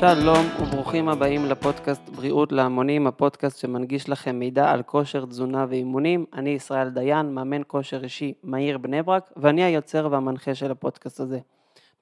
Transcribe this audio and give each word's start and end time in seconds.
שלום 0.00 0.46
וברוכים 0.62 1.08
הבאים 1.08 1.44
לפודקאסט 1.44 2.08
בריאות 2.08 2.52
להמונים, 2.52 3.06
הפודקאסט 3.06 3.58
שמנגיש 3.58 4.08
לכם 4.08 4.38
מידע 4.38 4.70
על 4.70 4.82
כושר, 4.82 5.26
תזונה 5.26 5.66
ואימונים. 5.68 6.26
אני 6.32 6.50
ישראל 6.50 6.88
דיין, 6.88 7.34
מאמן 7.34 7.62
כושר 7.66 8.04
אישי 8.04 8.34
מהיר 8.42 8.78
בני 8.78 9.02
ברק, 9.02 9.32
ואני 9.36 9.64
היוצר 9.64 10.08
והמנחה 10.10 10.54
של 10.54 10.70
הפודקאסט 10.70 11.20
הזה. 11.20 11.38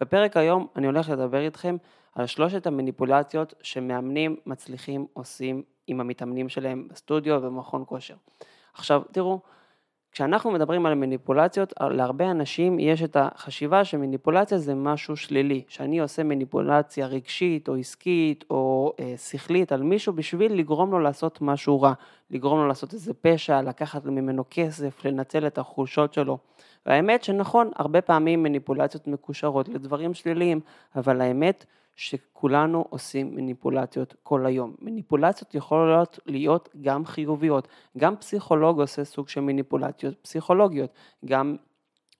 בפרק 0.00 0.36
היום 0.36 0.66
אני 0.76 0.86
הולך 0.86 1.08
לדבר 1.08 1.40
איתכם 1.40 1.76
על 2.14 2.26
שלושת 2.26 2.66
המניפולציות 2.66 3.54
שמאמנים 3.62 4.36
מצליחים 4.46 5.06
עושים 5.12 5.62
עם 5.86 6.00
המתאמנים 6.00 6.48
שלהם 6.48 6.88
בסטודיו 6.90 7.34
ובמכון 7.34 7.84
כושר. 7.86 8.14
עכשיו 8.74 9.02
תראו, 9.12 9.40
כשאנחנו 10.12 10.50
מדברים 10.50 10.86
על 10.86 10.94
מניפולציות, 10.94 11.72
להרבה 11.80 12.30
אנשים 12.30 12.78
יש 12.78 13.02
את 13.02 13.16
החשיבה 13.20 13.84
שמניפולציה 13.84 14.58
זה 14.58 14.74
משהו 14.74 15.16
שלילי, 15.16 15.62
שאני 15.68 15.98
עושה 16.00 16.22
מניפולציה 16.22 17.06
רגשית 17.06 17.68
או 17.68 17.74
עסקית 17.76 18.44
או 18.50 18.92
אה, 19.00 19.14
שכלית 19.16 19.72
על 19.72 19.82
מישהו 19.82 20.12
בשביל 20.12 20.52
לגרום 20.52 20.90
לו 20.90 20.98
לעשות 20.98 21.42
משהו 21.42 21.82
רע, 21.82 21.92
לגרום 22.30 22.58
לו 22.58 22.68
לעשות 22.68 22.92
איזה 22.92 23.14
פשע, 23.14 23.62
לקחת 23.62 24.04
ממנו 24.04 24.44
כסף, 24.50 25.04
לנצל 25.04 25.46
את 25.46 25.58
החולשות 25.58 26.14
שלו. 26.14 26.38
והאמת 26.86 27.24
שנכון, 27.24 27.70
הרבה 27.76 28.00
פעמים 28.00 28.42
מניפולציות 28.42 29.06
מקושרות 29.06 29.68
לדברים 29.68 30.14
שליליים, 30.14 30.60
אבל 30.96 31.20
האמת 31.20 31.64
שכולנו 31.98 32.84
עושים 32.90 33.34
מניפולציות 33.34 34.14
כל 34.22 34.46
היום. 34.46 34.74
מניפולציות 34.80 35.54
יכולות 35.54 36.18
להיות 36.26 36.68
גם 36.80 37.06
חיוביות, 37.06 37.68
גם 37.98 38.16
פסיכולוג 38.16 38.80
עושה 38.80 39.04
סוג 39.04 39.28
של 39.28 39.40
מניפולציות 39.40 40.14
פסיכולוגיות, 40.22 40.90
גם 41.24 41.56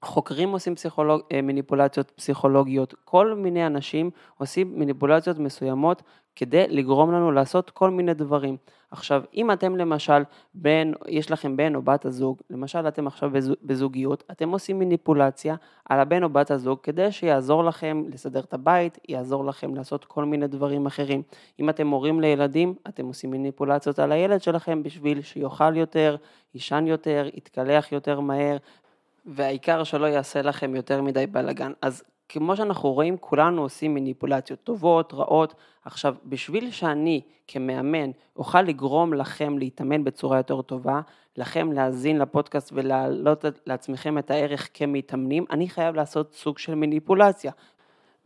חוקרים 0.05 0.49
עושים 0.49 0.75
פסיכולוג, 0.75 1.21
אה, 1.33 1.43
מניפולציות 1.43 2.11
פסיכולוגיות, 2.11 2.95
כל 3.05 3.35
מיני 3.35 3.67
אנשים 3.67 4.11
עושים 4.39 4.79
מניפולציות 4.79 5.39
מסוימות 5.39 6.03
כדי 6.39 6.65
לגרום 6.69 7.13
לנו 7.13 7.33
לעשות 7.33 7.71
כל 7.71 7.91
מיני 7.91 8.15
דברים. 8.15 8.57
עכשיו, 8.91 9.23
אם 9.35 9.51
אתם 9.51 9.77
למשל 9.77 10.23
בן, 10.55 10.93
יש 11.09 11.31
לכם 11.31 11.57
בן 11.57 11.75
או 11.75 11.83
בת 11.83 12.05
הזוג, 12.05 12.39
למשל 12.51 12.89
אתם 12.89 13.07
עכשיו 13.07 13.31
בזוגיות, 13.63 14.25
אתם 14.31 14.51
עושים 14.51 14.79
מניפולציה 14.79 15.55
על 15.89 16.01
הבן 16.01 16.23
או 16.23 16.29
בת 16.29 16.51
הזוג 16.51 16.79
כדי 16.83 17.13
שיעזור 17.13 17.65
לכם 17.65 18.05
לסדר 18.13 18.41
את 18.41 18.55
הבית, 18.55 18.99
יעזור 19.09 19.45
לכם 19.45 19.75
לעשות 19.75 20.05
כל 20.05 20.25
מיני 20.25 20.47
דברים 20.47 20.87
אחרים. 20.87 21.23
אם 21.61 21.71
אתם 21.71 21.89
הורים 21.89 22.21
לילדים, 22.21 22.75
אתם 22.89 23.07
עושים 23.07 23.31
מניפולציות 23.31 23.99
על 23.99 24.13
הילד 24.13 24.43
שלכם 24.43 24.83
בשביל 24.83 25.23
שיאכל 25.23 25.77
יותר, 25.77 26.17
יישן 26.55 26.87
יותר, 26.87 27.29
יתקלח 27.35 27.93
יותר 27.93 28.21
מהר, 28.21 28.57
והעיקר 29.27 29.85
שלא 29.85 30.07
יעשה 30.07 30.43
לכם 30.43 30.77
יותר 30.77 31.03
מדי 31.03 31.27
בלאגן. 31.27 31.73
אז 31.83 32.03
כמו 32.29 32.57
שאנחנו 32.57 32.93
רואים, 32.93 33.17
כולנו 33.21 33.63
עושים 33.63 33.95
מניפולציות 33.95 34.65
טובות, 34.65 35.15
רעות. 35.15 35.55
עכשיו, 35.85 36.15
בשביל 36.25 36.71
שאני 36.71 37.21
כמאמן 37.49 38.11
אוכל 38.37 38.63
לגרום 38.63 39.15
לכם 39.15 39.59
להתאמן 39.59 40.05
בצורה 40.05 40.37
יותר 40.37 40.63
טובה, 40.63 41.01
לכם 41.37 41.73
להאזין 41.73 42.19
לפודקאסט 42.19 42.71
ולהעלות 42.73 43.45
לעצמכם 43.67 44.19
את 44.19 44.31
הערך 44.31 44.69
כמתאמנים, 44.75 45.45
אני 45.51 45.69
חייב 45.69 45.95
לעשות 45.95 46.35
סוג 46.35 46.59
של 46.59 46.75
מניפולציה. 46.75 47.53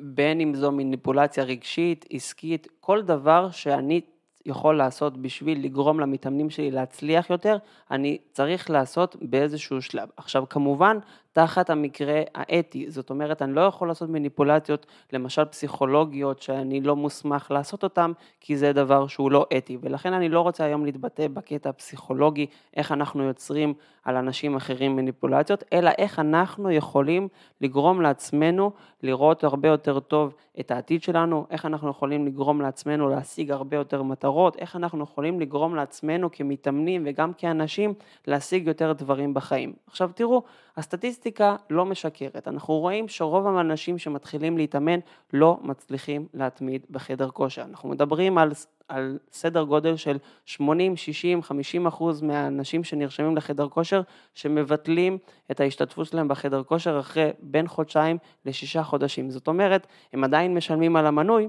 בין 0.00 0.40
אם 0.40 0.54
זו 0.54 0.72
מניפולציה 0.72 1.44
רגשית, 1.44 2.04
עסקית, 2.10 2.68
כל 2.80 3.02
דבר 3.02 3.50
שאני 3.50 4.00
יכול 4.46 4.76
לעשות 4.76 5.18
בשביל 5.18 5.64
לגרום 5.64 6.00
למתאמנים 6.00 6.50
שלי 6.50 6.70
להצליח 6.70 7.30
יותר, 7.30 7.56
אני 7.90 8.18
צריך 8.32 8.70
לעשות 8.70 9.16
באיזשהו 9.20 9.82
שלב. 9.82 10.08
עכשיו 10.16 10.48
כמובן, 10.48 10.98
תחת 11.32 11.70
המקרה 11.70 12.20
האתי, 12.34 12.90
זאת 12.90 13.10
אומרת, 13.10 13.42
אני 13.42 13.52
לא 13.52 13.60
יכול 13.60 13.88
לעשות 13.88 14.10
מניפולציות, 14.10 14.86
למשל 15.12 15.44
פסיכולוגיות, 15.44 16.42
שאני 16.42 16.80
לא 16.80 16.96
מוסמך 16.96 17.50
לעשות 17.50 17.82
אותן, 17.82 18.12
כי 18.40 18.56
זה 18.56 18.72
דבר 18.72 19.06
שהוא 19.06 19.30
לא 19.30 19.46
אתי, 19.56 19.78
ולכן 19.80 20.12
אני 20.12 20.28
לא 20.28 20.40
רוצה 20.40 20.64
היום 20.64 20.84
להתבטא 20.84 21.28
בקטע 21.28 21.68
הפסיכולוגי, 21.68 22.46
איך 22.76 22.92
אנחנו 22.92 23.22
יוצרים 23.22 23.74
על 24.04 24.16
אנשים 24.16 24.56
אחרים 24.56 24.96
מניפולציות, 24.96 25.64
אלא 25.72 25.90
איך 25.98 26.18
אנחנו 26.18 26.70
יכולים 26.70 27.28
לגרום 27.60 28.00
לעצמנו 28.00 28.70
לראות 29.02 29.44
הרבה 29.44 29.68
יותר 29.68 30.00
טוב 30.00 30.34
את 30.60 30.70
העתיד 30.70 31.02
שלנו, 31.02 31.46
איך 31.50 31.66
אנחנו 31.66 31.90
יכולים 31.90 32.26
לגרום 32.26 32.60
לעצמנו 32.60 33.08
להשיג 33.08 33.50
הרבה 33.50 33.76
יותר 33.76 34.02
מטרות, 34.02 34.56
איך 34.56 34.76
אנחנו 34.76 35.04
יכולים 35.04 35.40
לגרום 35.40 35.74
לעצמנו 35.74 36.28
כמתאמנים 36.32 37.02
וגם 37.06 37.32
כאנשים 37.32 37.94
להשיג 38.26 38.66
יותר 38.66 38.92
דברים 38.92 39.34
בחיים. 39.34 39.72
עכשיו 39.86 40.10
תראו, 40.14 40.42
הסטטיסטיקה 40.76 41.56
לא 41.70 41.84
משקרת, 41.84 42.48
אנחנו 42.48 42.78
רואים 42.78 43.08
שרוב 43.08 43.46
האנשים 43.46 43.98
שמתחילים 43.98 44.58
להתאמן 44.58 44.98
לא 45.32 45.58
מצליחים 45.62 46.26
להתמיד 46.34 46.86
בחדר 46.90 47.30
כושר. 47.30 47.62
אנחנו 47.62 47.88
מדברים 47.88 48.38
על, 48.38 48.52
על 48.88 49.18
סדר 49.32 49.62
גודל 49.62 49.96
של 49.96 50.18
80, 50.44 50.96
60, 50.96 51.42
50 51.42 51.86
אחוז 51.86 52.22
מהאנשים 52.22 52.84
שנרשמים 52.84 53.36
לחדר 53.36 53.68
כושר 53.68 54.02
שמבטלים 54.34 55.18
את 55.50 55.60
ההשתתפות 55.60 56.06
שלהם 56.06 56.28
בחדר 56.28 56.62
כושר 56.62 57.00
אחרי 57.00 57.30
בין 57.40 57.68
חודשיים 57.68 58.18
לשישה 58.46 58.82
חודשים. 58.82 59.30
זאת 59.30 59.48
אומרת, 59.48 59.86
הם 60.12 60.24
עדיין 60.24 60.54
משלמים 60.54 60.96
על 60.96 61.06
המנוי, 61.06 61.48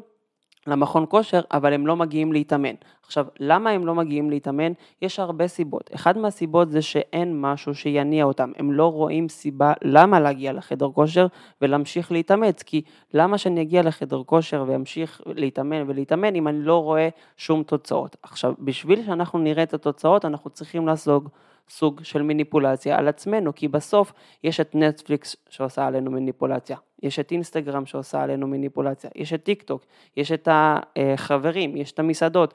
למכון 0.68 1.06
כושר, 1.09 1.41
אבל 1.51 1.74
הם 1.74 1.88
לא 1.88 1.96
מגיעים 1.96 2.34
להתאמן. 2.34 2.75
עכשיו, 3.06 3.25
למה 3.40 3.69
הם 3.69 3.85
לא 3.85 3.96
מגיעים 3.96 4.29
להתאמן? 4.29 4.72
יש 5.01 5.19
הרבה 5.19 5.47
סיבות. 5.47 5.90
אחד 5.96 6.18
מהסיבות 6.18 6.72
זה 6.72 6.81
שאין 6.81 7.41
משהו 7.41 7.75
שיניע 7.75 8.25
אותם. 8.25 8.51
הם 8.57 8.72
לא 8.72 8.91
רואים 8.91 9.29
סיבה 9.29 9.74
למה 9.81 10.19
להגיע 10.19 10.53
לחדר 10.53 10.90
כושר 10.94 11.28
ולהמשיך 11.62 12.12
להתאמץ, 12.12 12.63
כי 12.63 12.81
למה 13.13 13.38
שאני 13.38 13.62
אגיע 13.62 13.81
לחדר 13.81 14.24
כושר 14.25 14.66
ואמשיך 14.68 15.22
להתאמן 15.25 15.84
ולהתאמן 15.88 16.35
אם 16.35 16.47
אני 16.47 16.59
לא 16.59 16.84
רואה 16.84 17.09
שום 17.38 17.63
תוצאות? 17.63 18.16
עכשיו, 18.24 18.53
בשביל 18.59 19.06
שאנחנו 19.06 19.40
נראה 19.40 19.63
את 19.63 19.74
התוצאות, 19.74 20.25
אנחנו 20.25 20.50
צריכים 20.50 20.88
לעסוק 20.88 21.30
סוג 21.69 22.01
של 22.03 22.22
מניפולציה 22.22 22.97
על 22.97 23.07
עצמנו, 23.07 23.56
כי 23.56 23.68
בסוף 23.68 24.13
יש 24.44 24.59
את 24.59 24.75
נטפליקס 24.75 25.35
שעושה 25.50 25.88
עלינו 25.88 26.12
מניפולציה, 26.12 26.78
יש 27.03 27.19
את 27.19 27.31
אינסטגרם 27.31 27.85
שעושה 27.85 28.21
עלינו 28.21 28.47
מניפולציה, 28.47 29.09
יש 29.15 29.33
את 29.33 29.43
טיק 29.43 29.63
טוק, 29.63 29.85
יש 30.17 30.31
את 30.31 30.47
החברים, 30.51 31.77
יש 31.77 31.91
את 31.91 31.99
המסעדות, 31.99 32.53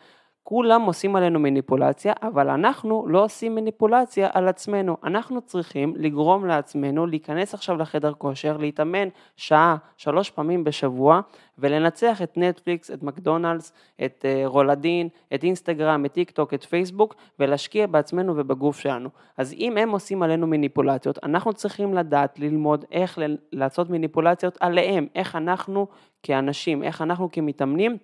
כולם 0.51 0.83
עושים 0.83 1.17
עלינו 1.17 1.39
מניפולציה, 1.39 2.13
אבל 2.23 2.51
אנחנו 2.51 3.05
לא 3.09 3.25
עושים 3.25 3.55
מניפולציה 3.55 4.29
על 4.33 4.49
עצמנו. 4.49 4.97
אנחנו 5.05 5.41
צריכים 5.41 5.95
לגרום 5.97 6.47
לעצמנו 6.47 7.07
להיכנס 7.07 7.55
עכשיו 7.55 7.77
לחדר 7.77 8.13
כושר, 8.13 8.57
להתאמן 8.57 9.09
שעה, 9.37 9.77
שלוש 9.97 10.31
פעמים 10.31 10.65
בשבוע, 10.65 11.21
ולנצח 11.59 12.23
את 12.23 12.37
נטפליקס, 12.37 12.91
את 12.91 13.03
מקדונלדס, 13.03 13.73
את 14.05 14.25
אה, 14.29 14.43
רולדין, 14.47 15.09
את 15.35 15.45
אינסטגרם, 15.45 16.05
את 16.05 16.13
טיק 16.13 16.31
טוק, 16.31 16.55
את 16.55 16.65
פייסבוק, 16.65 17.15
ולהשקיע 17.39 17.87
בעצמנו 17.87 18.37
ובגוף 18.37 18.79
שלנו. 18.79 19.09
אז 19.37 19.53
אם 19.53 19.77
הם 19.77 19.91
עושים 19.91 20.23
עלינו 20.23 20.47
מניפולציות, 20.47 21.19
אנחנו 21.23 21.53
צריכים 21.53 21.95
לדעת, 21.95 22.39
ללמוד 22.39 22.85
איך 22.93 23.19
לעשות 23.53 23.91
מניפולציות 23.91 24.59
עליהם, 24.61 25.07
איך 25.15 25.37
אנחנו 25.37 25.87
כאנשים, 26.23 26.83
איך 26.83 27.03
אנחנו 27.03 27.29
כמתאמנים, 27.33 27.97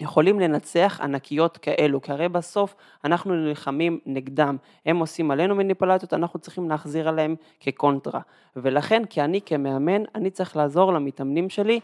יכולים 0.00 0.40
לנצח 0.40 1.00
ענקיות 1.02 1.56
כאלו, 1.56 2.00
כי 2.02 2.12
הרי 2.12 2.28
בסוף 2.28 2.74
אנחנו 3.04 3.34
נלחמים 3.34 4.00
נגדם, 4.06 4.56
הם 4.86 4.96
עושים 4.96 5.30
עלינו 5.30 5.54
מניפולציות, 5.54 6.14
אנחנו 6.14 6.38
צריכים 6.38 6.68
להחזיר 6.68 7.08
עליהם 7.08 7.34
כקונטרה. 7.60 8.20
ולכן, 8.56 9.04
כי 9.04 9.22
אני 9.22 9.40
כמאמן, 9.46 10.02
אני 10.14 10.30
צריך 10.30 10.56
לעזור 10.56 10.92
למתאמנים 10.92 11.50
שלי 11.50 11.80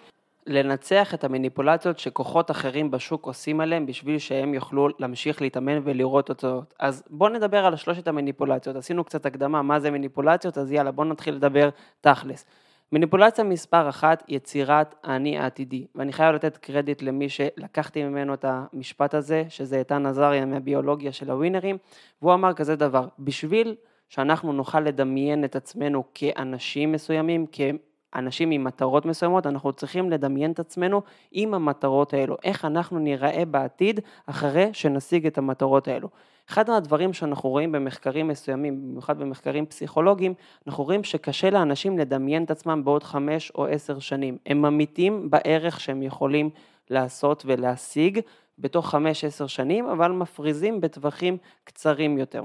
לנצח 0.46 1.14
את 1.14 1.24
המניפולציות 1.24 1.98
שכוחות 1.98 2.50
אחרים 2.50 2.90
בשוק 2.90 3.26
עושים 3.26 3.60
עליהם 3.60 3.86
בשביל 3.86 4.18
שהם 4.18 4.54
יוכלו 4.54 4.88
להמשיך 4.98 5.42
להתאמן 5.42 5.80
ולראות 5.84 6.26
תוצאות. 6.26 6.74
אז 6.80 7.02
בואו 7.10 7.32
נדבר 7.32 7.66
על 7.66 7.76
שלושת 7.76 8.08
המניפולציות, 8.08 8.76
עשינו 8.76 9.04
קצת 9.04 9.26
הקדמה 9.26 9.62
מה 9.62 9.80
זה 9.80 9.90
מניפולציות, 9.90 10.58
אז 10.58 10.72
יאללה 10.72 10.90
בואו 10.90 11.08
נתחיל 11.08 11.34
לדבר 11.34 11.68
תכלס. 12.00 12.46
מניפולציה 12.94 13.44
מספר 13.44 13.88
אחת, 13.88 14.22
יצירת 14.28 14.94
האני 15.04 15.38
העתידי, 15.38 15.86
ואני 15.94 16.12
חייב 16.12 16.34
לתת 16.34 16.56
קרדיט 16.56 17.02
למי 17.02 17.28
שלקחתי 17.28 18.04
ממנו 18.04 18.34
את 18.34 18.44
המשפט 18.48 19.14
הזה, 19.14 19.44
שזה 19.48 19.78
איתן 19.78 20.06
עזריה 20.06 20.46
מהביולוגיה 20.46 21.12
של 21.12 21.30
הווינרים, 21.30 21.78
והוא 22.22 22.34
אמר 22.34 22.52
כזה 22.52 22.76
דבר, 22.76 23.08
בשביל 23.18 23.74
שאנחנו 24.08 24.52
נוכל 24.52 24.80
לדמיין 24.80 25.44
את 25.44 25.56
עצמנו 25.56 26.04
כאנשים 26.14 26.92
מסוימים, 26.92 27.46
כאנשים 27.46 28.50
עם 28.50 28.64
מטרות 28.64 29.06
מסוימות, 29.06 29.46
אנחנו 29.46 29.72
צריכים 29.72 30.10
לדמיין 30.10 30.52
את 30.52 30.60
עצמנו 30.60 31.02
עם 31.32 31.54
המטרות 31.54 32.14
האלו, 32.14 32.36
איך 32.44 32.64
אנחנו 32.64 32.98
ניראה 32.98 33.44
בעתיד 33.44 34.00
אחרי 34.26 34.70
שנשיג 34.72 35.26
את 35.26 35.38
המטרות 35.38 35.88
האלו. 35.88 36.08
אחד 36.48 36.70
מהדברים 36.70 37.12
שאנחנו 37.12 37.50
רואים 37.50 37.72
במחקרים 37.72 38.28
מסוימים, 38.28 38.82
במיוחד 38.82 39.18
במחקרים 39.18 39.66
פסיכולוגיים, 39.66 40.34
אנחנו 40.66 40.84
רואים 40.84 41.04
שקשה 41.04 41.50
לאנשים 41.50 41.98
לדמיין 41.98 42.44
את 42.44 42.50
עצמם 42.50 42.84
בעוד 42.84 43.02
חמש 43.02 43.50
או 43.54 43.66
עשר 43.66 43.98
שנים. 43.98 44.38
הם 44.46 44.62
ממיתים 44.62 45.30
בערך 45.30 45.80
שהם 45.80 46.02
יכולים 46.02 46.50
לעשות 46.90 47.42
ולהשיג 47.46 48.20
בתוך 48.58 48.90
חמש 48.90 49.24
עשר 49.24 49.46
שנים, 49.46 49.86
אבל 49.86 50.12
מפריזים 50.12 50.80
בטווחים 50.80 51.36
קצרים 51.64 52.18
יותר. 52.18 52.42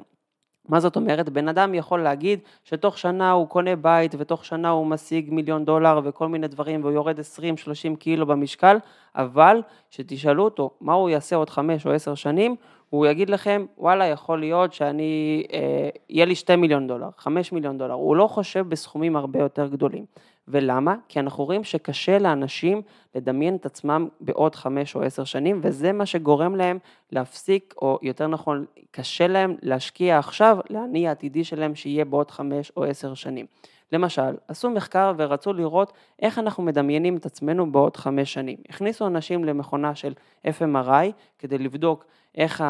מה 0.69 0.79
זאת 0.79 0.95
אומרת? 0.95 1.29
בן 1.29 1.47
אדם 1.47 1.73
יכול 1.73 2.03
להגיד 2.03 2.39
שתוך 2.63 2.97
שנה 2.97 3.31
הוא 3.31 3.47
קונה 3.47 3.75
בית 3.75 4.15
ותוך 4.17 4.45
שנה 4.45 4.69
הוא 4.69 4.87
משיג 4.87 5.33
מיליון 5.33 5.65
דולר 5.65 5.99
וכל 6.03 6.27
מיני 6.27 6.47
דברים 6.47 6.81
והוא 6.81 6.91
יורד 6.91 7.19
20-30 7.19 7.95
קילו 7.99 8.25
במשקל, 8.25 8.77
אבל 9.15 9.61
כשתשאלו 9.89 10.43
אותו 10.43 10.71
מה 10.81 10.93
הוא 10.93 11.09
יעשה 11.09 11.35
עוד 11.35 11.49
חמש 11.49 11.85
או 11.85 11.91
עשר 11.91 12.15
שנים, 12.15 12.55
הוא 12.89 13.05
יגיד 13.05 13.29
לכם, 13.29 13.65
וואלה, 13.77 14.05
יכול 14.05 14.39
להיות 14.39 14.73
שאני, 14.73 15.43
אה, 15.53 15.89
יהיה 16.09 16.25
לי 16.25 16.35
שתי 16.35 16.55
מיליון 16.55 16.87
דולר, 16.87 17.09
חמש 17.17 17.51
מיליון 17.51 17.77
דולר. 17.77 17.93
הוא 17.93 18.15
לא 18.15 18.27
חושב 18.27 18.65
בסכומים 18.69 19.15
הרבה 19.15 19.39
יותר 19.39 19.67
גדולים. 19.67 20.05
ולמה? 20.47 20.95
כי 21.07 21.19
אנחנו 21.19 21.45
רואים 21.45 21.63
שקשה 21.63 22.19
לאנשים 22.19 22.81
לדמיין 23.15 23.55
את 23.55 23.65
עצמם 23.65 24.07
בעוד 24.21 24.55
חמש 24.55 24.95
או 24.95 25.01
עשר 25.01 25.23
שנים, 25.23 25.59
וזה 25.63 25.91
מה 25.91 26.05
שגורם 26.05 26.55
להם 26.55 26.77
להפסיק, 27.11 27.73
או 27.81 27.99
יותר 28.01 28.27
נכון, 28.27 28.65
קשה 28.91 29.27
להם 29.27 29.55
להשקיע 29.61 30.17
עכשיו 30.17 30.57
לאני 30.69 31.07
העתידי 31.07 31.43
שלהם 31.43 31.75
שיהיה 31.75 32.05
בעוד 32.05 32.31
חמש 32.31 32.71
או 32.77 32.83
עשר 32.83 33.13
שנים. 33.13 33.45
למשל, 33.91 34.35
עשו 34.47 34.69
מחקר 34.69 35.13
ורצו 35.17 35.53
לראות 35.53 35.93
איך 36.21 36.39
אנחנו 36.39 36.63
מדמיינים 36.63 37.17
את 37.17 37.25
עצמנו 37.25 37.71
בעוד 37.71 37.97
חמש 37.97 38.33
שנים. 38.33 38.57
הכניסו 38.69 39.07
אנשים 39.07 39.43
למכונה 39.43 39.95
של 39.95 40.13
FMRI 40.45 41.11
כדי 41.39 41.57
לבדוק 41.57 42.05
איך 42.35 42.63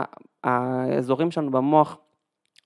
האזורים 0.44 1.32
שלנו 1.32 1.52
במוח 1.52 1.98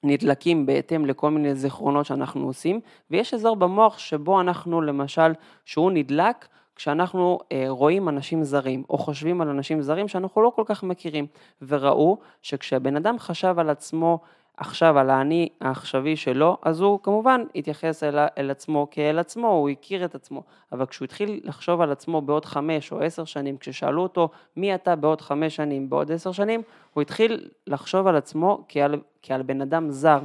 נדלקים 0.04 0.66
בהתאם 0.66 1.06
לכל 1.06 1.32
מיני 1.32 1.56
זיכרונות 1.56 2.06
שאנחנו 2.06 2.46
עושים, 2.46 2.80
ויש 3.12 3.34
אזור 3.34 3.56
במוח 3.56 3.98
שבו 3.98 4.42
אנחנו 4.42 4.82
למשל, 4.82 5.32
שהוא 5.66 5.92
נדלק 5.92 6.48
כשאנחנו 6.76 7.40
אה, 7.52 7.66
רואים 7.68 8.10
אנשים 8.10 8.44
זרים, 8.44 8.84
או 8.90 8.98
חושבים 8.98 9.42
על 9.42 9.50
אנשים 9.50 9.82
זרים 9.82 10.08
שאנחנו 10.08 10.42
לא 10.42 10.52
כל 10.56 10.64
כך 10.66 10.84
מכירים, 10.84 11.28
וראו 11.62 12.18
שכשהבן 12.42 12.96
אדם 12.96 13.20
חשב 13.20 13.56
על 13.58 13.70
עצמו 13.70 14.20
עכשיו 14.58 15.00
על 15.00 15.10
האני 15.10 15.50
העכשווי 15.62 16.16
שלו, 16.16 16.58
אז 16.62 16.82
הוא 16.82 17.00
כמובן 17.04 17.42
התייחס 17.56 18.04
אל, 18.04 18.20
אל 18.38 18.52
עצמו 18.52 18.88
כאל 18.92 19.20
עצמו, 19.20 19.48
הוא 19.48 19.70
הכיר 19.70 20.06
את 20.06 20.16
עצמו, 20.16 20.44
אבל 20.72 20.86
כשהוא 20.86 21.06
התחיל 21.06 21.40
לחשוב 21.44 21.82
על 21.82 21.92
עצמו 21.92 22.22
בעוד 22.22 22.46
חמש 22.46 22.92
או 22.92 23.00
עשר 23.00 23.26
שנים, 23.26 23.58
כששאלו 23.58 24.02
אותו 24.02 24.30
מי 24.58 24.76
אתה 24.76 24.96
בעוד 24.96 25.22
חמש 25.22 25.56
שנים, 25.56 25.90
בעוד 25.90 26.12
עשר 26.12 26.32
שנים, 26.32 26.62
הוא 26.94 27.02
התחיל 27.02 27.50
לחשוב 27.68 28.08
על 28.08 28.16
עצמו 28.16 28.66
כעל, 28.70 29.00
כעל 29.22 29.42
בן 29.42 29.62
אדם 29.62 29.90
זר, 29.90 30.20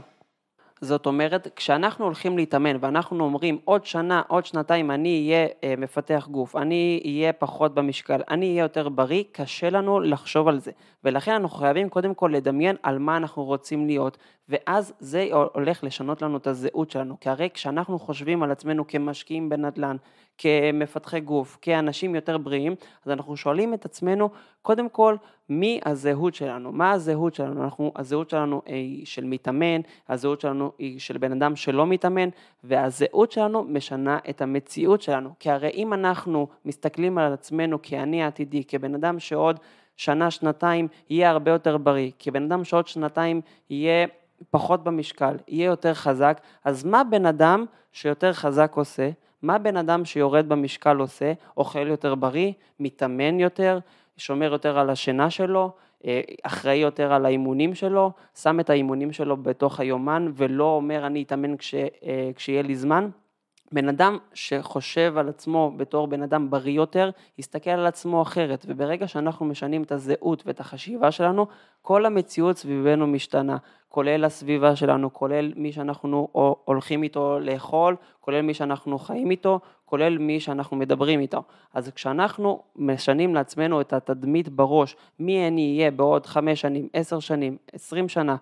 זאת 0.81 1.07
אומרת, 1.07 1.49
כשאנחנו 1.57 2.05
הולכים 2.05 2.37
להתאמן 2.37 2.77
ואנחנו 2.81 3.25
אומרים 3.25 3.59
עוד 3.65 3.87
שנה, 3.87 4.23
עוד 4.29 4.47
שנתיים 4.47 4.91
אני 4.91 5.27
אהיה 5.27 5.47
אה, 5.65 5.75
מפתח 5.79 6.29
גוף, 6.31 6.57
אני 6.57 7.03
אהיה 7.05 7.33
פחות 7.33 7.75
במשקל, 7.75 8.21
אני 8.31 8.47
אהיה 8.51 8.63
יותר 8.63 8.89
בריא, 8.89 9.25
קשה 9.33 9.71
לנו 9.71 10.01
לחשוב 10.01 10.49
על 10.49 10.59
זה. 10.59 10.71
ולכן 11.05 11.33
אנחנו 11.33 11.49
חייבים 11.59 11.89
קודם 11.89 12.15
כל 12.15 12.31
לדמיין 12.35 12.77
על 12.83 12.99
מה 12.99 13.17
אנחנו 13.17 13.45
רוצים 13.45 13.87
להיות, 13.87 14.19
ואז 14.49 14.95
זה 14.99 15.29
הולך 15.55 15.85
לשנות 15.85 16.23
לנו 16.23 16.37
את 16.37 16.47
הזהות 16.47 16.91
שלנו. 16.91 17.17
כי 17.21 17.29
הרי 17.29 17.49
כשאנחנו 17.55 17.99
חושבים 17.99 18.43
על 18.43 18.51
עצמנו 18.51 18.87
כמשקיעים 18.87 19.49
בנדל"ן, 19.49 19.97
כמפתחי 20.39 21.21
גוף, 21.21 21.59
כאנשים 21.63 22.15
יותר 22.15 22.39
בריאים, 22.39 22.75
אז 23.05 23.11
אנחנו 23.11 23.37
שואלים 23.37 23.75
את 23.75 23.85
עצמנו, 23.85 24.31
קודם 24.63 24.89
כל, 24.89 25.17
מי 25.49 25.81
הזהות 25.85 26.35
שלנו? 26.35 26.73
מה 26.73 26.93
הזהות 26.93 27.35
שלנו? 27.35 27.65
אנחנו, 27.65 27.93
הזהות 27.97 28.31
שלנו 28.31 28.63
היא 28.67 29.07
של 29.07 29.25
מתאמן, 29.25 29.81
הזהות 30.09 30.41
שלנו 30.41 30.73
היא 30.79 30.99
של 30.99 31.19
בן 31.19 31.33
אדם 31.33 31.57
שלא 31.57 31.87
מתאמן, 31.87 32.29
והזהות 32.65 33.33
שלנו 33.33 33.65
משנה 33.65 34.19
את 34.31 34.43
המציאות 34.43 35.03
שלנו. 35.03 35.31
כי 35.39 35.51
הרי 35.51 35.71
אם 35.75 35.93
אנחנו 35.93 36.49
מסתכלים 36.65 37.19
על 37.19 37.33
עצמנו 37.33 37.79
כאני 37.83 38.23
העתידי, 38.23 38.65
כבן 38.65 38.95
אדם 38.95 39.19
שעוד 39.19 39.61
שנה, 39.97 40.31
שנתיים 40.31 40.89
יהיה 41.11 41.31
הרבה 41.31 41.51
יותר 41.51 41.77
בריא, 41.77 42.11
כבן 42.19 42.43
אדם 42.43 42.65
שעוד 42.65 42.87
שנתיים 42.87 43.41
יהיה 43.71 44.07
פחות 44.51 44.85
במשקל, 44.85 45.37
יהיה 45.49 45.67
יותר 45.67 45.95
חזק, 45.95 46.41
אז 46.65 46.85
מה 46.85 47.05
בן 47.05 47.27
אדם 47.27 47.65
שיותר 47.93 48.33
חזק 48.33 48.73
עושה? 48.75 49.11
מה 49.43 49.59
בן 49.59 49.77
אדם 49.77 50.05
שיורד 50.05 50.49
במשקל 50.49 50.97
עושה? 50.97 51.33
אוכל 51.57 51.87
יותר 51.87 52.15
בריא, 52.15 52.53
מתאמן 52.81 53.41
יותר, 53.41 53.79
שומר 54.17 54.53
יותר 54.53 54.79
על 54.79 54.91
השינה 54.91 55.31
שלו, 55.31 55.73
אה, 56.05 56.21
אחראי 56.43 56.77
יותר 56.77 57.13
על 57.13 57.27
האימונים 57.27 57.75
שלו, 57.75 58.13
שם 58.35 58.61
את 58.61 58.71
האימונים 58.71 59.13
שלו 59.13 59.37
בתוך 59.37 59.81
היומן 59.81 60.33
ולא 60.35 60.65
אומר 60.65 61.07
אני 61.07 61.23
אתאמן 61.23 61.57
כש, 61.57 61.75
אה, 61.75 62.31
כשיהיה 62.37 62.63
לי 62.63 62.77
זמן. 62.77 63.09
בן 63.73 63.89
אדם 63.89 64.19
שחושב 64.35 65.15
על 65.17 65.29
עצמו 65.29 65.73
בתור 65.77 66.07
בן 66.07 66.23
אדם 66.23 66.51
בריא 66.51 66.73
יותר, 66.73 67.11
יסתכל 67.39 67.71
על 67.71 67.87
עצמו 67.87 68.23
אחרת, 68.23 68.67
וברגע 68.69 69.09
שאנחנו 69.09 69.47
משנים 69.47 69.83
את 69.83 69.93
הזהות 69.93 70.43
ואת 70.47 70.61
החשיבה 70.61 71.11
שלנו, 71.11 71.47
כל 71.83 72.07
המציאות 72.07 72.57
סביבנו 72.57 73.07
משתנה, 73.07 73.57
כולל 73.89 74.25
הסביבה 74.25 74.77
שלנו, 74.77 75.13
כולל 75.13 75.53
מי 75.57 75.73
שאנחנו 75.73 76.29
הולכים 76.65 77.03
איתו 77.03 77.39
לאכול, 77.41 77.97
כולל 78.21 78.43
מי 78.43 78.55
שאנחנו 78.55 78.99
חיים 78.99 79.31
איתו, 79.31 79.61
כולל 79.85 80.19
מי 80.19 80.41
שאנחנו 80.41 80.77
מדברים 80.77 81.21
איתו. 81.21 81.43
אז 81.75 81.91
כשאנחנו 81.91 82.63
משנים 82.77 83.35
לעצמנו 83.35 83.81
את 83.81 83.93
התדמית 83.93 84.49
בראש, 84.49 84.97
מי 85.19 85.49
אני 85.49 85.77
אהיה 85.79 85.91
בעוד 85.91 86.27
חמש 86.27 86.61
שנים, 86.61 86.89
עשר 86.93 87.21
שנים, 87.21 87.57
עשרים 87.73 88.09
שנה, 88.09 88.37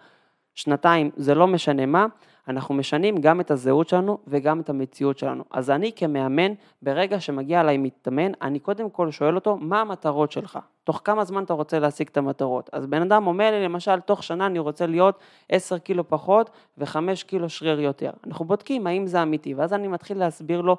שנתיים, 0.55 1.11
זה 1.17 1.34
לא 1.34 1.46
משנה 1.46 1.87
מה, 1.87 2.06
אנחנו 2.48 2.75
משנים 2.75 3.16
גם 3.16 3.40
את 3.40 3.50
הזהות 3.50 3.88
שלנו 3.88 4.19
וגם 4.26 4.60
את 4.60 4.70
המציאות 4.70 5.19
שלנו. 5.19 5.44
אז 5.50 5.70
אני 5.70 5.93
כמאמן, 5.96 6.52
ברגע 6.82 7.20
שמגיע 7.20 7.60
אליי 7.60 7.78
מתאמן, 7.78 8.32
אני 8.43 8.58
קודם 8.58 8.90
כל 8.90 9.10
שואל 9.10 9.34
אותו, 9.34 9.56
מה 9.56 9.81
המטרות 9.81 10.32
שלך? 10.32 10.58
תוך 10.84 11.00
כמה 11.04 11.25
זמן 11.25 11.44
אתה 11.44 11.54
רוצה 11.54 11.78
להשיג 11.78 12.08
את 12.12 12.16
המטרות? 12.16 12.70
אז 12.72 12.87
בן 12.87 13.02
אדם 13.02 13.26
אומר 13.26 13.50
לי, 13.50 13.64
למשל, 13.64 14.00
תוך 14.00 14.22
שנה 14.22 14.46
אני 14.46 14.58
רוצה 14.58 14.87
להיות 14.87 15.19
10 15.48 15.78
קילו 15.78 16.08
פחות 16.08 16.50
ו-5 16.78 16.96
קילו 17.26 17.48
שריר 17.48 17.81
יותר. 17.81 18.10
אנחנו 18.26 18.44
בודקים 18.44 18.87
האם 18.87 19.06
זה 19.06 19.22
אמיתי, 19.22 19.54
ואז 19.54 19.72
אני 19.72 19.88
מתחיל 19.88 20.19
להסביר 20.19 20.60
לו 20.60 20.76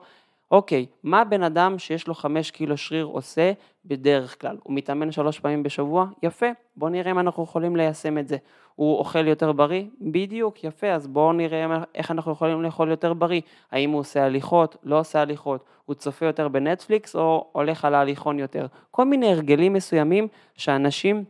אוקיי, 0.52 0.86
מה 1.04 1.24
בן 1.24 1.44
אדם 1.44 1.80
שיש 1.80 2.08
לו 2.08 2.14
חמש 2.14 2.52
קילו 2.52 2.78
שריר 2.78 3.06
עושה 3.06 3.52
בדרך 3.86 4.42
כלל? 4.42 4.58
הוא 4.64 4.76
מתאמן 4.76 5.12
שלוש 5.12 5.40
פעמים 5.40 5.64
בשבוע? 5.64 6.06
יפה, 6.24 6.46
בואו 6.76 6.90
נראה 6.90 7.12
אם 7.12 7.20
אנחנו 7.20 7.44
יכולים 7.44 7.76
ליישם 7.76 8.18
את 8.18 8.28
זה. 8.28 8.38
הוא 8.76 8.98
אוכל 8.98 9.28
יותר 9.28 9.52
בריא? 9.52 9.84
בדיוק, 10.02 10.64
יפה, 10.64 10.88
אז 10.88 11.08
בואו 11.08 11.34
נראה 11.34 11.66
איך 11.96 12.12
אנחנו 12.12 12.32
יכולים 12.32 12.62
לאכול 12.62 12.90
יותר 12.90 13.14
בריא. 13.14 13.42
האם 13.72 13.90
הוא 13.90 14.00
עושה 14.00 14.26
הליכות? 14.26 14.78
לא 14.84 15.00
עושה 15.00 15.22
הליכות. 15.22 15.64
הוא 15.86 15.96
צופה 15.96 16.26
יותר 16.26 16.48
בנטפליקס 16.48 17.16
או 17.16 17.50
הולך 17.52 17.86
על 17.86 17.96
ההליכון 17.96 18.40
יותר? 18.40 18.66
כל 18.92 19.06
מיני 19.06 19.32
הרגלים 19.32 19.74
מסוימים 19.74 20.28
שאנשים... 20.54 21.24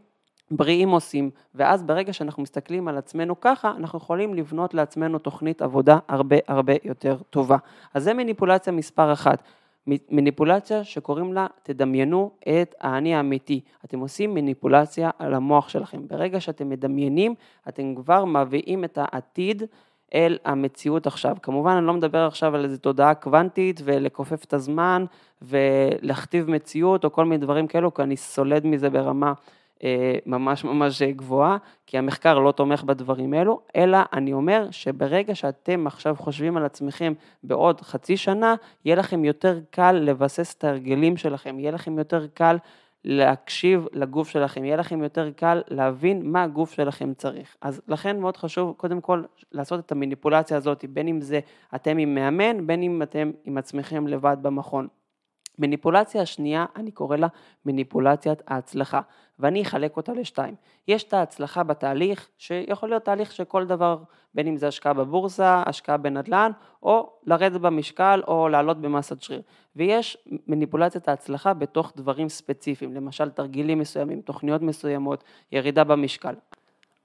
בריאים 0.52 0.90
עושים, 0.90 1.30
ואז 1.56 1.84
ברגע 1.84 2.14
שאנחנו 2.14 2.44
מסתכלים 2.44 2.88
על 2.88 2.98
עצמנו 2.98 3.40
ככה, 3.40 3.72
אנחנו 3.78 3.98
יכולים 4.00 4.34
לבנות 4.34 4.74
לעצמנו 4.74 5.20
תוכנית 5.20 5.62
עבודה 5.62 6.00
הרבה 6.08 6.36
הרבה 6.48 6.74
יותר 6.84 7.18
טובה. 7.30 7.58
אז 7.94 8.04
זה 8.04 8.14
מניפולציה 8.14 8.74
מספר 8.74 9.14
אחת. 9.14 9.44
מניפולציה 10.10 10.84
שקוראים 10.84 11.34
לה 11.34 11.48
תדמיינו 11.64 12.32
את 12.42 12.76
האני 12.82 13.16
האמיתי. 13.16 13.62
אתם 13.86 14.00
עושים 14.00 14.34
מניפולציה 14.34 15.10
על 15.20 15.34
המוח 15.34 15.70
שלכם. 15.70 16.08
ברגע 16.08 16.40
שאתם 16.40 16.70
מדמיינים, 16.70 17.36
אתם 17.70 17.96
כבר 17.96 18.26
מביאים 18.26 18.84
את 18.84 18.98
העתיד 19.02 19.64
אל 20.14 20.38
המציאות 20.46 21.08
עכשיו. 21.08 21.36
כמובן 21.42 21.72
אני 21.72 21.86
לא 21.86 21.94
מדבר 21.94 22.28
עכשיו 22.28 22.56
על 22.56 22.64
איזו 22.64 22.78
תודעה 22.78 23.14
קוונטית 23.14 23.82
ולכופף 23.84 24.44
את 24.44 24.54
הזמן 24.54 25.06
ולהכתיב 25.42 26.50
מציאות 26.50 27.06
או 27.06 27.12
כל 27.12 27.26
מיני 27.26 27.38
דברים 27.38 27.68
כאלו, 27.68 27.94
כי 27.94 28.02
אני 28.02 28.18
סולד 28.18 28.66
מזה 28.66 28.90
ברמה 28.90 29.34
ממש 30.26 30.64
ממש 30.64 31.02
גבוהה, 31.02 31.58
כי 31.86 31.98
המחקר 31.98 32.40
לא 32.40 32.52
תומך 32.52 32.84
בדברים 32.84 33.34
אלו, 33.34 33.60
אלא 33.76 33.98
אני 34.14 34.34
אומר 34.34 34.68
שברגע 34.72 35.36
שאתם 35.36 35.88
עכשיו 35.88 36.16
חושבים 36.20 36.58
על 36.58 36.66
עצמכם 36.66 37.14
בעוד 37.44 37.82
חצי 37.82 38.18
שנה, 38.18 38.56
יהיה 38.86 38.96
לכם 38.96 39.26
יותר 39.26 39.60
קל 39.70 39.92
לבסס 39.92 40.56
את 40.58 40.64
ההרגלים 40.64 41.18
שלכם, 41.18 41.60
יהיה 41.60 41.72
לכם 41.72 41.98
יותר 41.98 42.28
קל 42.34 42.58
להקשיב 43.06 43.88
לגוף 43.94 44.30
שלכם, 44.30 44.66
יהיה 44.66 44.76
לכם 44.76 45.04
יותר 45.04 45.32
קל 45.32 45.62
להבין 45.68 46.32
מה 46.32 46.44
הגוף 46.44 46.72
שלכם 46.72 47.14
צריך. 47.14 47.56
אז 47.62 47.82
לכן 47.88 48.20
מאוד 48.20 48.38
חשוב 48.38 48.74
קודם 48.78 49.02
כל 49.02 49.24
לעשות 49.52 49.80
את 49.80 49.92
המניפולציה 49.92 50.58
הזאת, 50.58 50.86
בין 50.90 51.08
אם 51.08 51.22
זה 51.22 51.40
אתם 51.76 51.98
עם 51.98 52.16
מאמן, 52.16 52.68
בין 52.68 52.84
אם 52.84 53.02
אתם 53.02 53.32
עם 53.46 53.58
עצמכם 53.58 54.08
לבד 54.08 54.38
במכון. 54.42 54.88
מניפולציה 55.60 56.22
השנייה, 56.22 56.66
אני 56.76 56.92
קורא 56.92 57.18
לה 57.18 57.28
מניפולציית 57.66 58.42
ההצלחה, 58.48 59.02
ואני 59.40 59.62
אחלק 59.62 59.98
אותה 59.98 60.14
לשתיים. 60.14 60.56
יש 60.88 61.04
את 61.04 61.14
ההצלחה 61.14 61.64
בתהליך, 61.64 62.30
שיכול 62.38 62.90
להיות 62.90 63.04
תהליך 63.04 63.32
שכל 63.32 63.66
דבר, 63.66 63.98
בין 64.36 64.48
אם 64.48 64.58
זה 64.58 64.68
השקעה 64.68 64.94
בבורסה, 64.94 65.64
השקעה 65.66 65.98
בנדל"ן, 65.98 66.52
או 66.84 67.12
לרדת 67.26 67.62
במשקל, 67.62 68.22
או 68.28 68.50
לעלות 68.50 68.82
במסת 68.82 69.22
שריר. 69.22 69.42
ויש 69.76 70.18
מניפולציית 70.48 71.08
ההצלחה 71.08 71.54
בתוך 71.54 71.94
דברים 71.96 72.30
ספציפיים, 72.30 72.94
למשל 72.94 73.30
תרגילים 73.30 73.80
מסוימים, 73.80 74.22
תוכניות 74.22 74.62
מסוימות, 74.62 75.24
ירידה 75.52 75.84
במשקל. 75.84 76.34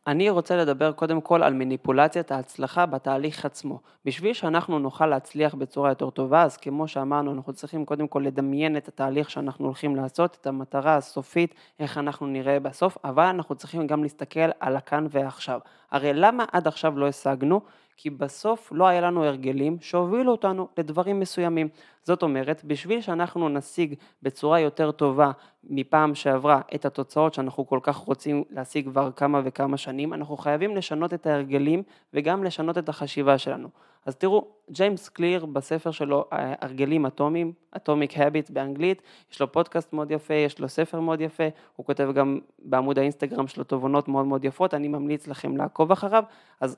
אני 0.07 0.31
רוצה 0.31 0.57
לדבר 0.57 0.93
קודם 0.93 1.21
כל 1.21 1.43
על 1.43 1.55
מניפולציית 1.55 2.33
ההצלחה 2.33 2.87
בתהליך 2.87 3.45
עצמו. 3.45 3.81
בשביל 4.05 4.33
שאנחנו 4.33 4.79
נוכל 4.79 5.07
להצליח 5.07 5.55
בצורה 5.55 5.91
יותר 5.91 6.11
טובה, 6.11 6.43
אז 6.43 6.57
כמו 6.57 6.89
שאמרנו, 6.89 7.33
אנחנו 7.33 7.53
צריכים 7.53 7.85
קודם 7.85 8.09
כל 8.09 8.23
לדמיין 8.27 8.77
את 8.77 8.89
התהליך 8.89 9.31
שאנחנו 9.31 9.65
הולכים 9.65 9.97
לעשות, 9.97 10.39
את 10.41 10.47
המטרה 10.47 10.97
הסופית, 10.97 11.55
איך 11.81 11.99
אנחנו 11.99 12.27
נראה 12.27 12.61
בסוף, 12.61 12.99
אבל 13.05 13.25
אנחנו 13.25 13.55
צריכים 13.55 13.87
גם 13.87 14.03
להסתכל 14.03 14.51
על 14.61 14.77
הכאן 14.77 15.07
ועכשיו. 15.11 15.61
הרי 15.93 16.13
למה 16.15 16.45
עד 16.53 16.67
עכשיו 16.69 16.99
לא 16.99 17.09
השגנו? 17.09 17.61
כי 17.97 18.11
בסוף 18.11 18.73
לא 18.75 18.87
היה 18.87 19.01
לנו 19.01 19.25
הרגלים 19.25 19.77
שהובילו 19.81 20.33
אותנו 20.33 20.69
לדברים 20.79 21.21
מסוימים. 21.21 21.69
זאת 22.03 22.23
אומרת, 22.23 22.65
בשביל 22.65 23.01
שאנחנו 23.01 23.49
נשיג 23.49 23.95
בצורה 24.23 24.61
יותר 24.61 24.91
טובה 24.91 25.31
מפעם 25.65 26.15
שעברה 26.15 26.61
את 26.75 26.85
התוצאות 26.85 27.35
שאנחנו 27.35 27.67
כל 27.67 27.79
כך 27.83 27.97
רוצים 27.97 28.45
להשיג 28.51 28.89
כבר 28.89 29.11
כמה 29.17 29.41
וכמה 29.45 29.77
שנים, 29.77 30.15
אנחנו 30.15 30.37
חייבים 30.37 30.77
לשנות 30.77 31.15
את 31.15 31.27
ההרגלים 31.27 31.83
וגם 32.15 32.45
לשנות 32.45 32.79
את 32.79 32.89
החשיבה 32.89 33.39
שלנו. 33.39 33.69
אז 34.07 34.17
תראו, 34.17 34.47
ג'יימס 34.71 35.09
קליר 35.09 35.47
בספר 35.47 35.91
שלו, 35.91 36.25
הרגלים 36.33 37.07
אטומיים, 37.07 37.53
אטומיק 37.77 38.19
הביט 38.19 38.51
באנגלית, 38.51 39.03
יש 39.33 39.41
לו 39.41 39.53
פודקאסט 39.53 39.93
מאוד 39.93 40.11
יפה, 40.11 40.35
יש 40.35 40.59
לו 40.59 40.69
ספר 40.69 41.01
מאוד 41.01 41.21
יפה, 41.21 41.45
הוא 41.77 41.87
כותב 41.87 42.11
גם 42.15 42.39
בעמוד 42.59 42.99
האינסטגרם 42.99 43.47
שלו 43.47 43.65
תובנות 43.65 44.09
מאוד 44.09 44.27
מאוד 44.27 44.45
יפות, 44.45 44.75
אני 44.75 44.89
ממליץ 44.89 45.27
לכם 45.27 45.57
לעקוב 45.57 45.93
אחריו, 45.93 46.25
אז 46.61 46.77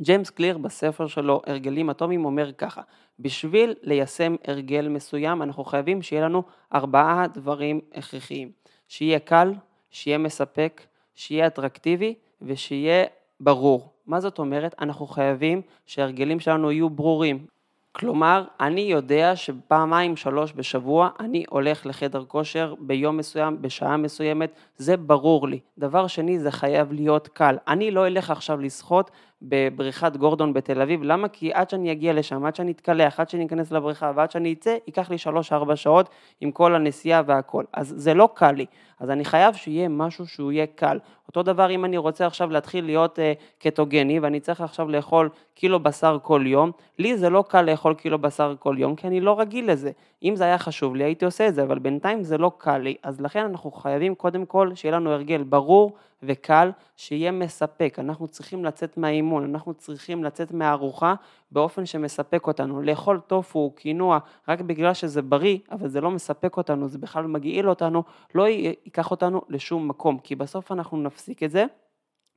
ג'יימס 0.00 0.30
קליר 0.30 0.58
בספר 0.58 1.06
שלו 1.06 1.42
הרגלים 1.46 1.90
אטומיים 1.90 2.24
אומר 2.24 2.52
ככה, 2.52 2.82
בשביל 3.18 3.74
ליישם 3.82 4.36
הרגל 4.46 4.88
מסוים 4.88 5.42
אנחנו 5.42 5.64
חייבים 5.64 6.02
שיהיה 6.02 6.24
לנו 6.24 6.42
ארבעה 6.74 7.26
דברים 7.34 7.80
הכרחיים, 7.94 8.52
שיהיה 8.88 9.18
קל, 9.18 9.54
שיהיה 9.90 10.18
מספק, 10.18 10.82
שיהיה 11.14 11.46
אטרקטיבי 11.46 12.14
ושיהיה 12.42 13.04
ברור. 13.40 13.91
מה 14.06 14.20
זאת 14.20 14.38
אומרת? 14.38 14.74
אנחנו 14.80 15.06
חייבים 15.06 15.62
שההרגלים 15.86 16.40
שלנו 16.40 16.72
יהיו 16.72 16.90
ברורים. 16.90 17.46
כלומר, 17.92 18.44
אני 18.60 18.80
יודע 18.80 19.36
שפעמיים 19.36 20.16
שלוש 20.16 20.52
בשבוע 20.56 21.08
אני 21.20 21.44
הולך 21.50 21.86
לחדר 21.86 22.24
כושר 22.24 22.74
ביום 22.78 23.16
מסוים, 23.16 23.62
בשעה 23.62 23.96
מסוימת, 23.96 24.54
זה 24.76 24.96
ברור 24.96 25.48
לי. 25.48 25.60
דבר 25.78 26.06
שני, 26.06 26.38
זה 26.38 26.50
חייב 26.50 26.92
להיות 26.92 27.28
קל. 27.28 27.56
אני 27.68 27.90
לא 27.90 28.06
אלך 28.06 28.30
עכשיו 28.30 28.60
לשחות 28.60 29.10
בבריכת 29.42 30.16
גורדון 30.16 30.52
בתל 30.52 30.82
אביב, 30.82 31.02
למה? 31.02 31.28
כי 31.28 31.52
עד 31.52 31.70
שאני 31.70 31.92
אגיע 31.92 32.12
לשם, 32.12 32.44
עד 32.44 32.56
שאני 32.56 32.70
אתקלח, 32.72 33.20
עד 33.20 33.30
שאני 33.30 33.46
אכנס 33.46 33.72
לבריכה 33.72 34.12
ועד 34.16 34.30
שאני 34.30 34.52
אצא, 34.52 34.76
ייקח 34.86 35.10
לי 35.10 35.18
שלוש-ארבע 35.18 35.76
שעות 35.76 36.08
עם 36.40 36.50
כל 36.50 36.74
הנסיעה 36.74 37.22
והכל. 37.26 37.64
אז 37.72 37.94
זה 37.96 38.14
לא 38.14 38.28
קל 38.34 38.52
לי. 38.52 38.66
אז 39.00 39.10
אני 39.10 39.24
חייב 39.24 39.54
שיהיה 39.54 39.88
משהו 39.88 40.26
שהוא 40.26 40.52
יהיה 40.52 40.66
קל. 40.66 40.98
אותו 41.26 41.42
דבר 41.42 41.70
אם 41.70 41.84
אני 41.84 41.96
רוצה 41.96 42.26
עכשיו 42.26 42.50
להתחיל 42.50 42.84
להיות 42.84 43.18
uh, 43.18 43.22
קטוגני 43.58 44.20
ואני 44.20 44.40
צריך 44.40 44.60
עכשיו 44.60 44.88
לאכול 44.88 45.28
קילו 45.54 45.80
בשר 45.80 46.18
כל 46.22 46.42
יום, 46.46 46.70
לי 46.98 47.16
זה 47.16 47.30
לא 47.30 47.44
קל 47.48 47.62
לאכול 47.62 47.94
קילו 47.94 48.18
בשר 48.18 48.54
כל 48.58 48.76
יום 48.78 48.96
כי 48.96 49.06
אני 49.06 49.20
לא 49.20 49.40
רגיל 49.40 49.70
לזה. 49.70 49.90
אם 50.22 50.36
זה 50.36 50.44
היה 50.44 50.58
חשוב 50.58 50.96
לי 50.96 51.04
הייתי 51.04 51.24
עושה 51.24 51.48
את 51.48 51.54
זה, 51.54 51.62
אבל 51.62 51.78
בינתיים 51.78 52.22
זה 52.22 52.38
לא 52.38 52.52
קל 52.58 52.78
לי, 52.78 52.94
אז 53.02 53.20
לכן 53.20 53.44
אנחנו 53.44 53.70
חייבים 53.70 54.14
קודם 54.14 54.46
כל 54.46 54.74
שיהיה 54.74 54.96
לנו 54.96 55.10
הרגל 55.10 55.42
ברור 55.42 55.92
וקל, 56.22 56.70
שיהיה 56.96 57.32
מספק. 57.32 57.96
אנחנו 57.98 58.28
צריכים 58.28 58.64
לצאת 58.64 58.96
מהאימון, 58.96 59.44
אנחנו 59.44 59.74
צריכים 59.74 60.24
לצאת 60.24 60.52
מהארוחה 60.52 61.14
באופן 61.50 61.86
שמספק 61.86 62.46
אותנו. 62.46 62.82
לאכול 62.82 63.20
טופו, 63.20 63.72
קינוע, 63.76 64.18
רק 64.48 64.60
בגלל 64.60 64.94
שזה 64.94 65.22
בריא, 65.22 65.58
אבל 65.70 65.88
זה 65.88 66.00
לא 66.00 66.10
מספק 66.10 66.56
אותנו, 66.56 66.88
זה 66.88 66.98
בכלל 66.98 67.26
מגעיל 67.26 67.68
אותנו, 67.68 68.02
לא 68.34 68.48
ייקח 68.48 69.10
אותנו 69.10 69.42
לשום 69.48 69.88
מקום, 69.88 70.18
כי 70.18 70.34
בסוף 70.34 70.72
אנחנו 70.72 70.96
נפסיק 70.96 71.42
את 71.42 71.50
זה. 71.50 71.64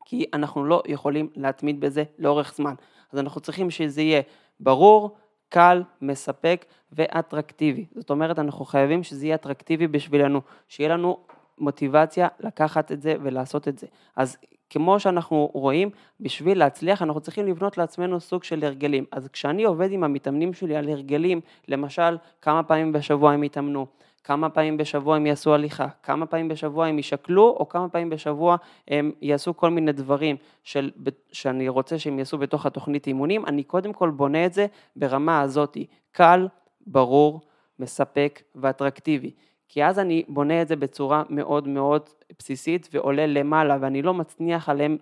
כי 0.05 0.25
אנחנו 0.33 0.65
לא 0.65 0.83
יכולים 0.87 1.29
להתמיד 1.35 1.79
בזה 1.79 2.03
לאורך 2.19 2.53
זמן. 2.55 2.73
אז 3.11 3.19
אנחנו 3.19 3.41
צריכים 3.41 3.69
שזה 3.69 4.01
יהיה 4.01 4.21
ברור, 4.59 5.17
קל, 5.49 5.83
מספק 6.01 6.65
ואטרקטיבי. 6.91 7.85
זאת 7.95 8.09
אומרת, 8.09 8.39
אנחנו 8.39 8.65
חייבים 8.65 9.03
שזה 9.03 9.25
יהיה 9.25 9.35
אטרקטיבי 9.35 9.87
בשבילנו, 9.87 10.41
שיהיה 10.67 10.89
לנו 10.89 11.17
מוטיבציה 11.59 12.27
לקחת 12.39 12.91
את 12.91 13.01
זה 13.01 13.15
ולעשות 13.21 13.67
את 13.67 13.79
זה. 13.79 13.87
אז 14.15 14.37
כמו 14.69 14.99
שאנחנו 14.99 15.49
רואים, 15.53 15.89
בשביל 16.19 16.59
להצליח 16.59 17.01
אנחנו 17.01 17.21
צריכים 17.21 17.47
לבנות 17.47 17.77
לעצמנו 17.77 18.19
סוג 18.19 18.43
של 18.43 18.63
הרגלים. 18.63 19.05
אז 19.11 19.27
כשאני 19.27 19.63
עובד 19.63 19.91
עם 19.91 20.03
המתאמנים 20.03 20.53
שלי 20.53 20.75
על 20.75 20.89
הרגלים, 20.89 21.41
למשל 21.67 22.17
כמה 22.41 22.63
פעמים 22.63 22.91
בשבוע 22.91 23.31
הם 23.31 23.43
יתאמנו, 23.43 23.87
כמה 24.23 24.49
פעמים 24.49 24.77
בשבוע 24.77 25.15
הם 25.15 25.25
יעשו 25.25 25.53
הליכה, 25.53 25.87
כמה 26.03 26.25
פעמים 26.25 26.47
בשבוע 26.47 26.87
הם 26.87 26.99
ישקלו, 26.99 27.55
או 27.59 27.69
כמה 27.69 27.89
פעמים 27.89 28.09
בשבוע 28.09 28.55
הם 28.87 29.11
יעשו 29.21 29.57
כל 29.57 29.69
מיני 29.69 29.91
דברים 29.91 30.35
של, 30.63 30.91
שאני 31.31 31.69
רוצה 31.69 31.99
שהם 31.99 32.19
יעשו 32.19 32.37
בתוך 32.37 32.65
התוכנית 32.65 33.07
אימונים, 33.07 33.45
אני 33.45 33.63
קודם 33.63 33.93
כל 33.93 34.09
בונה 34.09 34.45
את 34.45 34.53
זה 34.53 34.67
ברמה 34.95 35.41
הזאתי, 35.41 35.85
קל, 36.11 36.47
ברור, 36.87 37.41
מספק 37.79 38.41
ואטרקטיבי. 38.55 39.31
כי 39.69 39.83
אז 39.85 39.99
אני 39.99 40.23
בונה 40.27 40.61
את 40.61 40.67
זה 40.67 40.75
בצורה 40.75 41.23
מאוד 41.29 41.67
מאוד 41.67 42.09
בסיסית 42.39 42.89
ועולה 42.93 43.25
למעלה 43.27 43.77
ואני 43.81 44.01
לא 44.01 44.13
מצניח 44.13 44.69
עליהם 44.69 44.97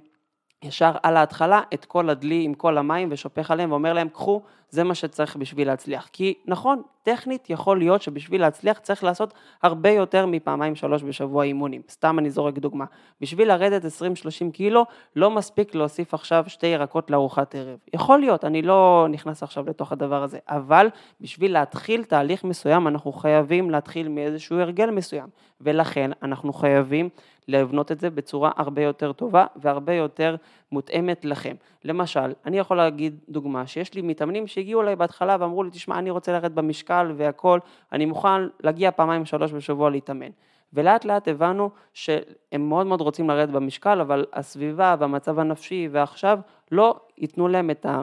ישר 0.63 0.91
על 1.03 1.17
ההתחלה 1.17 1.61
את 1.73 1.85
כל 1.85 2.09
הדלי 2.09 2.43
עם 2.43 2.53
כל 2.53 2.77
המים 2.77 3.07
ושופך 3.11 3.51
עליהם 3.51 3.71
ואומר 3.71 3.93
להם 3.93 4.09
קחו 4.09 4.41
זה 4.73 4.83
מה 4.83 4.95
שצריך 4.95 5.35
בשביל 5.35 5.67
להצליח. 5.67 6.09
כי 6.13 6.33
נכון, 6.45 6.81
טכנית 7.03 7.49
יכול 7.49 7.77
להיות 7.77 8.01
שבשביל 8.01 8.41
להצליח 8.41 8.79
צריך 8.79 9.03
לעשות 9.03 9.33
הרבה 9.63 9.89
יותר 9.89 10.25
מפעמיים 10.25 10.75
שלוש 10.75 11.03
בשבוע 11.03 11.43
אימונים. 11.43 11.81
סתם 11.89 12.19
אני 12.19 12.29
זורק 12.29 12.57
דוגמה. 12.57 12.85
בשביל 13.21 13.47
לרדת 13.47 13.85
20-30 13.85 14.51
קילו 14.53 14.85
לא 15.15 15.31
מספיק 15.31 15.75
להוסיף 15.75 16.13
עכשיו 16.13 16.43
שתי 16.47 16.67
ירקות 16.67 17.11
לארוחת 17.11 17.55
ערב. 17.55 17.77
יכול 17.93 18.19
להיות, 18.19 18.45
אני 18.45 18.61
לא 18.61 19.07
נכנס 19.09 19.43
עכשיו 19.43 19.65
לתוך 19.67 19.91
הדבר 19.91 20.23
הזה, 20.23 20.37
אבל 20.47 20.87
בשביל 21.21 21.53
להתחיל 21.53 22.03
תהליך 22.03 22.43
מסוים 22.43 22.87
אנחנו 22.87 23.11
חייבים 23.11 23.69
להתחיל 23.69 24.07
מאיזשהו 24.07 24.59
הרגל 24.59 24.89
מסוים. 24.89 25.27
ולכן 25.61 26.11
אנחנו 26.23 26.53
חייבים 26.53 27.09
לבנות 27.47 27.91
את 27.91 27.99
זה 27.99 28.09
בצורה 28.09 28.51
הרבה 28.55 28.81
יותר 28.81 29.13
טובה 29.13 29.45
והרבה 29.55 29.93
יותר 29.93 30.35
מותאמת 30.71 31.25
לכם. 31.25 31.55
למשל, 31.83 32.33
אני 32.45 32.59
יכול 32.59 32.77
להגיד 32.77 33.19
דוגמה 33.29 33.67
שיש 33.67 33.93
לי 33.93 34.01
מתאמנים 34.01 34.47
שהגיעו 34.47 34.81
אליי 34.81 34.95
בהתחלה 34.95 35.37
ואמרו 35.39 35.63
לי, 35.63 35.69
תשמע, 35.69 35.99
אני 35.99 36.09
רוצה 36.09 36.31
לרדת 36.31 36.51
במשקל 36.51 37.11
והכל, 37.17 37.59
אני 37.91 38.05
מוכן 38.05 38.47
להגיע 38.63 38.91
פעמיים 38.91 39.25
שלוש 39.25 39.51
בשבוע 39.51 39.89
להתאמן. 39.89 40.29
ולאט 40.73 41.05
לאט 41.05 41.27
הבנו 41.27 41.69
שהם 41.93 42.69
מאוד 42.69 42.87
מאוד 42.87 43.01
רוצים 43.01 43.29
לרדת 43.29 43.49
במשקל, 43.49 44.01
אבל 44.01 44.25
הסביבה 44.33 44.95
והמצב 44.99 45.39
הנפשי 45.39 45.87
ועכשיו 45.91 46.39
לא 46.71 46.99
ייתנו 47.17 47.47
להם 47.47 47.69
את 47.69 47.85
ה... 47.85 48.01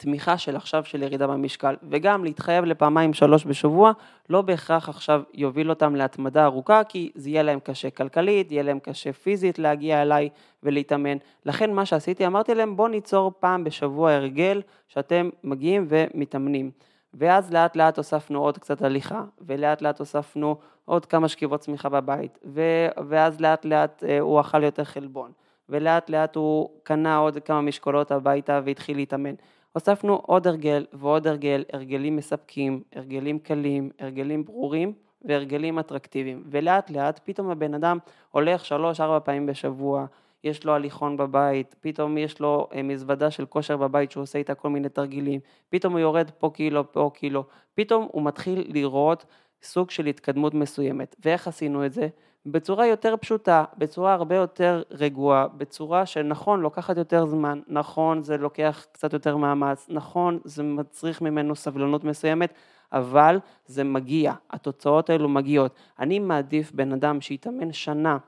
תמיכה 0.00 0.38
של 0.38 0.56
עכשיו 0.56 0.84
של 0.84 1.02
ירידה 1.02 1.26
במשקל, 1.26 1.74
וגם 1.90 2.24
להתחייב 2.24 2.64
לפעמיים 2.64 3.14
שלוש 3.14 3.44
בשבוע, 3.46 3.92
לא 4.30 4.42
בהכרח 4.42 4.88
עכשיו 4.88 5.22
יוביל 5.34 5.70
אותם 5.70 5.94
להתמדה 5.94 6.44
ארוכה, 6.44 6.84
כי 6.84 7.10
זה 7.14 7.30
יהיה 7.30 7.42
להם 7.42 7.60
קשה 7.60 7.90
כלכלית, 7.90 8.52
יהיה 8.52 8.62
להם 8.62 8.78
קשה 8.78 9.12
פיזית 9.12 9.58
להגיע 9.58 10.02
אליי 10.02 10.28
ולהתאמן. 10.62 11.16
לכן 11.46 11.72
מה 11.72 11.86
שעשיתי, 11.86 12.26
אמרתי 12.26 12.54
להם 12.54 12.76
בואו 12.76 12.88
ניצור 12.88 13.32
פעם 13.40 13.64
בשבוע 13.64 14.12
הרגל 14.12 14.62
שאתם 14.88 15.30
מגיעים 15.44 15.86
ומתאמנים. 15.88 16.70
ואז 17.14 17.52
לאט 17.52 17.76
לאט 17.76 17.96
הוספנו 17.96 18.40
עוד 18.40 18.58
קצת 18.58 18.82
הליכה, 18.82 19.24
ולאט 19.40 19.82
לאט 19.82 19.98
הוספנו 19.98 20.56
עוד 20.84 21.06
כמה 21.06 21.28
שכיבות 21.28 21.60
צמיחה 21.60 21.88
בבית, 21.88 22.38
ו- 22.44 22.88
ואז 23.08 23.40
לאט 23.40 23.64
לאט 23.64 24.04
אה, 24.08 24.20
הוא 24.20 24.40
אכל 24.40 24.62
יותר 24.62 24.84
חלבון, 24.84 25.32
ולאט 25.68 26.10
לאט 26.10 26.36
הוא 26.36 26.70
קנה 26.82 27.16
עוד 27.16 27.38
כמה 27.44 27.60
משקולות 27.60 28.10
הביתה 28.10 28.60
והתחיל 28.64 28.96
להתאמן. 28.96 29.34
הוספנו 29.72 30.14
עוד 30.14 30.46
הרגל 30.46 30.86
ועוד 30.92 31.26
הרגל, 31.26 31.64
הרגלים 31.72 32.16
מספקים, 32.16 32.82
הרגלים 32.94 33.38
קלים, 33.38 33.90
הרגלים 33.98 34.44
ברורים 34.44 34.92
והרגלים 35.22 35.78
אטרקטיביים. 35.78 36.42
ולאט 36.46 36.90
לאט 36.90 37.20
פתאום 37.24 37.50
הבן 37.50 37.74
אדם 37.74 37.98
הולך 38.30 38.64
שלוש-ארבע 38.64 39.20
פעמים 39.20 39.46
בשבוע, 39.46 40.06
יש 40.44 40.64
לו 40.64 40.74
הליכון 40.74 41.16
בבית, 41.16 41.74
פתאום 41.80 42.18
יש 42.18 42.40
לו 42.40 42.68
אה, 42.74 42.82
מזוודה 42.82 43.30
של 43.30 43.46
כושר 43.46 43.76
בבית 43.76 44.10
שהוא 44.10 44.22
עושה 44.22 44.38
איתה 44.38 44.54
כל 44.54 44.70
מיני 44.70 44.88
תרגילים, 44.88 45.40
פתאום 45.68 45.92
הוא 45.92 46.00
יורד 46.00 46.30
פה 46.38 46.50
קילו, 46.54 46.92
פה 46.92 47.10
קילו, 47.14 47.44
פתאום 47.74 48.08
הוא 48.12 48.22
מתחיל 48.22 48.64
לראות 48.68 49.26
סוג 49.62 49.90
של 49.90 50.06
התקדמות 50.06 50.54
מסוימת. 50.54 51.16
ואיך 51.24 51.48
עשינו 51.48 51.86
את 51.86 51.92
זה? 51.92 52.08
בצורה 52.50 52.86
יותר 52.86 53.14
פשוטה, 53.20 53.64
בצורה 53.78 54.12
הרבה 54.12 54.36
יותר 54.36 54.82
רגועה, 54.90 55.48
בצורה 55.48 56.06
שנכון 56.06 56.60
לוקחת 56.60 56.96
יותר 56.96 57.26
זמן, 57.26 57.60
נכון 57.68 58.22
זה 58.22 58.36
לוקח 58.36 58.86
קצת 58.92 59.12
יותר 59.12 59.36
מאמץ, 59.36 59.86
נכון 59.88 60.38
זה 60.44 60.62
מצריך 60.62 61.22
ממנו 61.22 61.56
סבלנות 61.56 62.04
מסוימת, 62.04 62.52
אבל 62.92 63.38
זה 63.66 63.84
מגיע, 63.84 64.32
התוצאות 64.50 65.10
האלו 65.10 65.28
מגיעות. 65.28 65.74
אני 65.98 66.18
מעדיף 66.18 66.72
בן 66.72 66.92
אדם 66.92 67.20
שיתאמן 67.20 67.72
שנה 67.72 68.18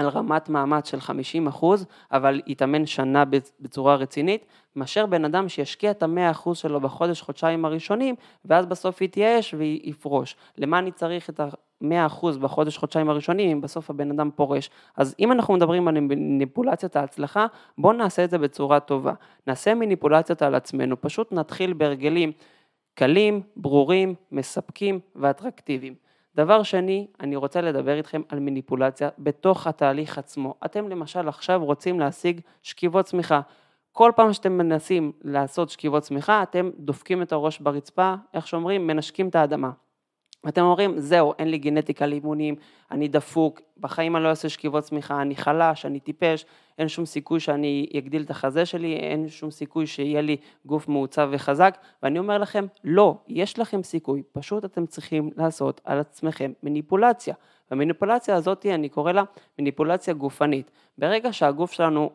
על 0.00 0.08
רמת 0.08 0.48
מאמץ 0.48 0.90
של 0.90 1.00
50 1.00 1.46
אחוז, 1.46 1.86
אבל 2.12 2.40
יתאמן 2.46 2.86
שנה 2.86 3.24
בצורה 3.60 3.94
רצינית, 3.94 4.44
מאשר 4.76 5.06
בן 5.06 5.24
אדם 5.24 5.48
שישקיע 5.48 5.90
את 5.90 6.02
המאה 6.02 6.30
אחוז 6.30 6.58
שלו 6.58 6.80
בחודש, 6.80 7.20
חודשיים 7.20 7.64
הראשונים, 7.64 8.14
ואז 8.44 8.66
בסוף 8.66 9.00
יתייאש 9.00 9.54
ויפרוש. 9.58 10.36
למה 10.58 10.78
אני 10.78 10.92
צריך 10.92 11.30
את 11.30 11.40
המאה 11.80 12.06
אחוז 12.06 12.38
בחודש, 12.38 12.78
חודשיים 12.78 13.10
הראשונים, 13.10 13.50
אם 13.50 13.60
בסוף 13.60 13.90
הבן 13.90 14.10
אדם 14.10 14.30
פורש? 14.30 14.70
אז 14.96 15.14
אם 15.18 15.32
אנחנו 15.32 15.54
מדברים 15.54 15.88
על 15.88 16.00
מניפולציית 16.00 16.96
ההצלחה, 16.96 17.46
בואו 17.78 17.92
נעשה 17.92 18.24
את 18.24 18.30
זה 18.30 18.38
בצורה 18.38 18.80
טובה. 18.80 19.12
נעשה 19.46 19.74
מניפולציות 19.74 20.42
על 20.42 20.54
עצמנו, 20.54 21.00
פשוט 21.00 21.32
נתחיל 21.32 21.72
בהרגלים 21.72 22.32
קלים, 22.94 23.40
ברורים, 23.56 24.14
מספקים 24.32 25.00
ואטרקטיביים. 25.16 26.09
דבר 26.34 26.62
שני, 26.62 27.06
אני 27.20 27.36
רוצה 27.36 27.60
לדבר 27.60 27.96
איתכם 27.96 28.22
על 28.28 28.40
מניפולציה 28.40 29.08
בתוך 29.18 29.66
התהליך 29.66 30.18
עצמו. 30.18 30.54
אתם 30.64 30.88
למשל 30.88 31.28
עכשיו 31.28 31.64
רוצים 31.64 32.00
להשיג 32.00 32.40
שכיבות 32.62 33.04
צמיחה. 33.04 33.40
כל 33.92 34.12
פעם 34.16 34.32
שאתם 34.32 34.52
מנסים 34.52 35.12
לעשות 35.22 35.70
שכיבות 35.70 36.02
צמיחה, 36.02 36.42
אתם 36.42 36.70
דופקים 36.78 37.22
את 37.22 37.32
הראש 37.32 37.58
ברצפה, 37.58 38.14
איך 38.34 38.46
שאומרים, 38.46 38.86
מנשקים 38.86 39.28
את 39.28 39.34
האדמה. 39.34 39.70
אתם 40.48 40.62
אומרים, 40.62 40.98
זהו, 40.98 41.32
אין 41.38 41.48
לי 41.48 41.58
גנטיקה 41.58 42.06
לאימונים, 42.06 42.54
אני 42.90 43.08
דפוק, 43.08 43.60
בחיים 43.80 44.16
אני 44.16 44.24
לא 44.24 44.28
אעשה 44.28 44.48
שכיבות 44.48 44.84
צמיחה, 44.84 45.22
אני 45.22 45.36
חלש, 45.36 45.86
אני 45.86 46.00
טיפש, 46.00 46.44
אין 46.78 46.88
שום 46.88 47.06
סיכוי 47.06 47.40
שאני 47.40 47.86
אגדיל 47.98 48.22
את 48.22 48.30
החזה 48.30 48.66
שלי, 48.66 48.96
אין 48.96 49.28
שום 49.28 49.50
סיכוי 49.50 49.86
שיהיה 49.86 50.20
לי 50.20 50.36
גוף 50.66 50.88
מעוצב 50.88 51.28
וחזק, 51.32 51.78
ואני 52.02 52.18
אומר 52.18 52.38
לכם, 52.38 52.66
לא, 52.84 53.14
יש 53.28 53.58
לכם 53.58 53.82
סיכוי, 53.82 54.22
פשוט 54.32 54.64
אתם 54.64 54.86
צריכים 54.86 55.30
לעשות 55.36 55.80
על 55.84 55.98
עצמכם 55.98 56.52
מניפולציה. 56.62 57.34
והמניפולציה 57.70 58.34
הזאת, 58.34 58.66
אני 58.66 58.88
קורא 58.88 59.12
לה 59.12 59.22
מניפולציה 59.58 60.14
גופנית. 60.14 60.70
ברגע 60.98 61.32
שהגוף 61.32 61.72
שלנו 61.72 62.10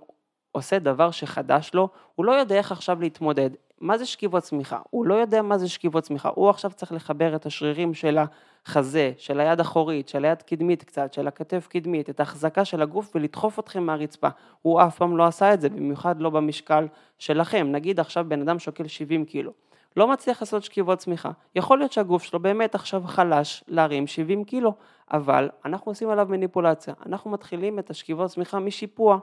עושה 0.51 0.79
דבר 0.79 1.11
שחדש 1.11 1.71
לו, 1.73 1.89
הוא 2.15 2.25
לא 2.25 2.31
יודע 2.31 2.55
איך 2.55 2.71
עכשיו 2.71 3.01
להתמודד. 3.01 3.49
מה 3.81 3.97
זה 3.97 4.05
שכיבות 4.05 4.43
צמיחה? 4.43 4.79
הוא 4.89 5.05
לא 5.05 5.13
יודע 5.13 5.41
מה 5.41 5.57
זה 5.57 5.69
שכיבות 5.69 6.03
צמיחה, 6.03 6.29
הוא 6.35 6.49
עכשיו 6.49 6.71
צריך 6.71 6.91
לחבר 6.91 7.35
את 7.35 7.45
השרירים 7.45 7.93
של 7.93 8.17
החזה, 8.65 9.11
של 9.17 9.39
היד 9.39 9.59
אחורית, 9.59 10.09
של 10.09 10.25
היד 10.25 10.41
קדמית 10.41 10.83
קצת, 10.83 11.13
של 11.13 11.27
הכתף 11.27 11.67
קדמית, 11.67 12.09
את 12.09 12.19
ההחזקה 12.19 12.65
של 12.65 12.81
הגוף 12.81 13.15
ולדחוף 13.15 13.59
אתכם 13.59 13.83
מהרצפה. 13.83 14.27
הוא 14.61 14.81
אף 14.81 14.97
פעם 14.97 15.17
לא 15.17 15.25
עשה 15.25 15.53
את 15.53 15.61
זה, 15.61 15.69
במיוחד 15.69 16.21
לא 16.21 16.29
במשקל 16.29 16.87
שלכם. 17.17 17.67
נגיד 17.71 17.99
עכשיו 17.99 18.25
בן 18.27 18.41
אדם 18.41 18.59
שוקל 18.59 18.87
70 18.87 19.25
קילו. 19.25 19.51
לא 19.97 20.07
מצליח 20.07 20.41
לעשות 20.41 20.63
שכיבות 20.63 20.99
צמיחה. 20.99 21.31
יכול 21.55 21.77
להיות 21.77 21.91
שהגוף 21.91 22.23
שלו 22.23 22.39
באמת 22.39 22.75
עכשיו 22.75 23.03
חלש 23.05 23.63
להרים 23.67 24.07
70 24.07 24.43
קילו, 24.43 24.73
אבל 25.11 25.49
אנחנו 25.65 25.91
עושים 25.91 26.09
עליו 26.09 26.27
מניפולציה. 26.29 26.93
אנחנו 27.05 27.31
מתחילים 27.31 27.79
את 27.79 27.89
השכיבות 27.89 28.29
צמיחה 28.31 28.59
משיפוע. 28.59 29.19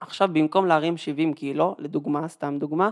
עכשיו 0.00 0.28
במקום 0.32 0.66
להרים 0.66 0.96
70 0.96 1.34
קילו, 1.34 1.74
לדוגמה, 1.78 2.28
סתם 2.28 2.58
דוגמה, 2.58 2.90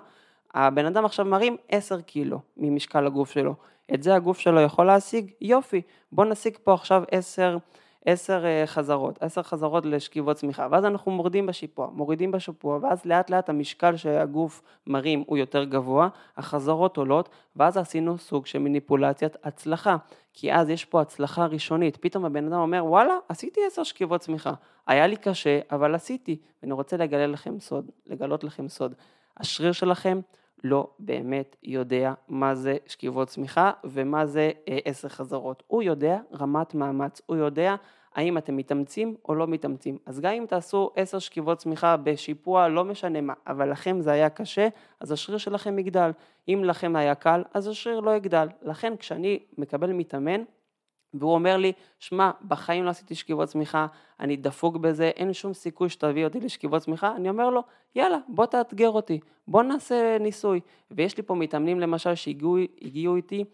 הבן 0.57 0.87
אדם 0.87 1.05
עכשיו 1.05 1.25
מרים 1.25 1.57
10 1.69 2.01
קילו 2.01 2.41
ממשקל 2.57 3.07
הגוף 3.07 3.31
שלו. 3.31 3.55
את 3.95 4.03
זה 4.03 4.15
הגוף 4.15 4.39
שלו 4.39 4.61
יכול 4.61 4.87
להשיג? 4.87 5.31
יופי. 5.41 5.83
בוא 6.13 6.25
נשיג 6.25 6.57
פה 6.65 6.75
עכשיו 6.75 7.03
10, 7.11 7.59
10 8.07 8.45
חזרות, 8.67 9.23
10 9.23 9.43
חזרות 9.43 9.87
לשכיבות 9.87 10.37
צמיחה, 10.37 10.69
ואז 10.71 10.85
אנחנו 10.85 11.13
מורדים 11.13 11.47
בשיפוע, 11.47 11.89
מורידים 11.93 12.33
בשיפוע, 12.33 12.79
ואז 12.83 13.05
לאט 13.05 13.31
לאט 13.31 13.49
המשקל 13.49 13.97
שהגוף 13.97 14.63
מרים 14.87 15.25
הוא 15.27 15.39
יותר 15.39 15.65
גבוה, 15.65 16.09
החזרות 16.37 16.97
עולות, 16.97 17.29
ואז 17.57 17.77
עשינו 17.77 18.19
סוג 18.19 18.47
של 18.47 18.59
מניפולציית 18.59 19.37
הצלחה, 19.45 19.97
כי 20.33 20.53
אז 20.53 20.71
יש 20.71 20.85
פה 20.85 21.01
הצלחה 21.01 21.47
ראשונית, 21.47 21.97
פתאום 21.97 22.25
הבן 22.25 22.47
אדם 22.47 22.61
אומר 22.61 22.85
וואלה, 22.85 23.15
עשיתי 23.29 23.61
10 23.67 23.83
שכיבות 23.83 24.21
צמיחה, 24.21 24.53
היה 24.87 25.07
לי 25.07 25.17
קשה, 25.17 25.61
אבל 25.71 25.95
עשיתי, 25.95 26.37
ואני 26.63 26.73
רוצה 26.73 26.97
לגלות 26.97 27.31
לכם 27.33 27.61
סוד, 27.61 27.91
לגלות 28.07 28.45
לכם 28.45 28.69
סוד. 28.69 28.95
השריר 29.37 29.73
שלכם 29.73 30.21
לא 30.65 30.91
באמת 30.99 31.57
יודע 31.63 32.15
מה 32.29 32.55
זה 32.55 32.77
שכיבות 32.87 33.29
צמיחה 33.29 33.73
ומה 33.85 34.27
זה 34.27 34.51
אה, 34.69 34.79
עשר 34.85 35.09
חזרות. 35.09 35.63
הוא 35.67 35.83
יודע 35.83 36.19
רמת 36.33 36.75
מאמץ, 36.75 37.21
הוא 37.27 37.37
יודע 37.37 37.77
האם 38.15 38.39
אתם 38.39 38.57
מתאמצים 38.57 39.17
או 39.29 39.35
לא 39.35 39.47
מתאמצים. 39.47 39.99
אז 40.07 40.21
גם 40.21 40.33
אם 40.33 40.45
תעשו 40.49 40.91
עשר 40.97 41.19
שכיבות 41.19 41.59
צמיחה 41.59 41.97
בשיפוע, 41.97 42.69
לא 42.69 42.85
משנה 42.85 43.21
מה, 43.21 43.33
אבל 43.47 43.71
לכם 43.71 44.01
זה 44.01 44.13
היה 44.13 44.31
קשה, 44.31 44.69
אז 45.01 45.13
השריר 45.13 45.39
שלכם 45.39 45.79
יגדל. 45.79 46.11
אם 46.49 46.63
לכם 46.65 46.97
היה 46.97 47.15
קל, 47.15 47.43
אז 47.55 47.69
השריר 47.69 48.01
לא 48.01 48.17
יגדל. 48.17 48.49
לכן 48.63 48.97
כשאני 48.97 49.39
מקבל 49.59 49.93
מתאמן, 49.93 50.43
והוא 51.20 51.35
אומר 51.35 51.56
לי, 51.56 51.73
שמע, 51.99 52.30
בחיים 52.49 52.85
לא 52.85 52.90
עשיתי 52.90 53.14
שכיבות 53.14 53.49
צמיחה, 53.49 53.87
אני 54.20 54.37
דפוק 54.37 54.76
בזה, 54.76 55.08
אין 55.16 55.32
שום 55.32 55.54
סיכוי 55.54 55.88
שתביא 55.88 56.25
אותי 56.25 56.40
לשכיבות 56.40 56.82
צמיחה, 56.82 57.16
אני 57.16 57.28
אומר 57.28 57.50
לו, 57.50 57.62
יאללה, 57.94 58.18
בוא 58.28 58.46
תאתגר 58.46 58.90
אותי, 58.90 59.20
בוא 59.49 59.62
נעשה 59.62 60.16
ניסוי. 60.20 60.61
ויש 60.90 61.16
לי 61.16 61.22
פה 61.22 61.35
מתאמנים 61.35 61.81
למשל 61.81 62.14
שהגיעו 62.14 63.16
איתי, 63.16 63.44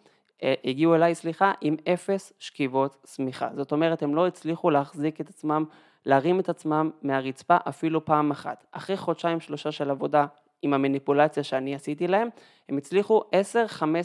אה, 0.42 0.54
הגיעו 0.64 0.94
אליי, 0.94 1.14
סליחה, 1.14 1.52
עם 1.60 1.76
אפס 1.88 2.32
שכיבות 2.38 2.96
צמיחה. 3.02 3.48
זאת 3.56 3.72
אומרת, 3.72 4.02
הם 4.02 4.14
לא 4.14 4.26
הצליחו 4.26 4.70
להחזיק 4.70 5.20
את 5.20 5.28
עצמם, 5.28 5.64
להרים 6.06 6.40
את 6.40 6.48
עצמם 6.48 6.90
מהרצפה 7.02 7.56
אפילו 7.68 8.04
פעם 8.04 8.30
אחת. 8.30 8.64
אחרי 8.72 8.96
חודשיים 8.96 9.40
שלושה 9.40 9.72
של 9.72 9.90
עבודה 9.90 10.26
עם 10.62 10.74
המניפולציה 10.74 11.42
שאני 11.42 11.74
עשיתי 11.74 12.08
להם, 12.08 12.28
הם 12.68 12.76
הצליחו 12.76 13.22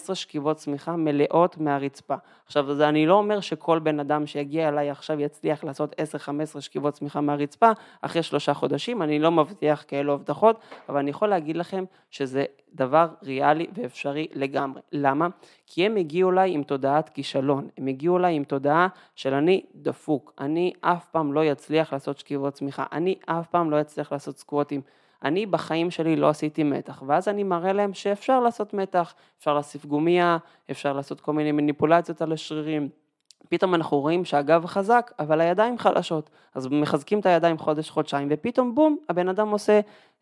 10-15 0.09 0.15
שכיבות 0.15 0.57
צמיחה 0.57 0.95
מלאות 0.95 1.57
מהרצפה. 1.57 2.15
עכשיו, 2.45 2.73
זה 2.73 2.89
אני 2.89 3.05
לא 3.05 3.13
אומר 3.13 3.39
שכל 3.39 3.79
בן 3.79 3.99
אדם 3.99 4.25
שיגיע 4.25 4.69
אליי 4.69 4.89
עכשיו 4.89 5.21
יצליח 5.21 5.63
לעשות 5.63 5.95
10-15 6.57 6.61
שכיבות 6.61 6.93
צמיחה 6.93 7.21
מהרצפה 7.21 7.71
אחרי 8.01 8.23
שלושה 8.23 8.53
חודשים, 8.53 9.01
אני 9.01 9.19
לא 9.19 9.31
מבטיח 9.31 9.85
כאלו 9.87 10.13
הבטחות, 10.13 10.59
אבל 10.89 10.99
אני 10.99 11.09
יכול 11.09 11.27
להגיד 11.27 11.57
לכם 11.57 11.83
שזה 12.11 12.45
דבר 12.73 13.07
ריאלי 13.23 13.67
ואפשרי 13.73 14.27
לגמרי. 14.33 14.81
למה? 14.91 15.27
כי 15.65 15.85
הם 15.85 15.95
הגיעו 15.95 16.31
אליי 16.31 16.51
עם 16.51 16.63
תודעת 16.63 17.09
כישלון, 17.09 17.67
הם 17.77 17.87
הגיעו 17.87 18.17
אליי 18.17 18.35
עם 18.35 18.43
תודעה 18.43 18.87
של 19.15 19.33
אני 19.33 19.65
דפוק, 19.75 20.33
אני 20.39 20.73
אף 20.81 21.05
פעם 21.05 21.33
לא 21.33 21.51
אצליח 21.51 21.93
לעשות 21.93 22.17
שכיבות 22.17 22.53
צמיחה, 22.53 22.85
אני 22.91 23.15
אף 23.25 23.47
פעם 23.47 23.71
לא 23.71 23.81
אצליח 23.81 24.11
לעשות 24.11 24.37
סקווטים. 24.37 24.81
אני 25.23 25.45
בחיים 25.45 25.91
שלי 25.91 26.15
לא 26.15 26.29
עשיתי 26.29 26.63
מתח, 26.63 27.03
ואז 27.07 27.27
אני 27.27 27.43
מראה 27.43 27.73
להם 27.73 27.93
שאפשר 27.93 28.39
לעשות 28.39 28.73
מתח, 28.73 29.13
אפשר 29.39 29.53
להוסיף 29.53 29.85
גומיה, 29.85 30.37
אפשר 30.71 30.93
לעשות 30.93 31.21
כל 31.21 31.33
מיני 31.33 31.51
מניפולציות 31.51 32.21
על 32.21 32.31
השרירים. 32.33 32.89
פתאום 33.49 33.75
אנחנו 33.75 33.99
רואים 33.99 34.25
שהגב 34.25 34.65
חזק, 34.65 35.11
אבל 35.19 35.41
הידיים 35.41 35.77
חלשות. 35.77 36.29
אז 36.55 36.67
מחזקים 36.67 37.19
את 37.19 37.25
הידיים 37.25 37.57
חודש, 37.57 37.89
חודשיים, 37.89 38.27
ופתאום 38.31 38.75
בום, 38.75 38.97
הבן 39.09 39.29
אדם 39.29 39.49
עושה 39.49 39.79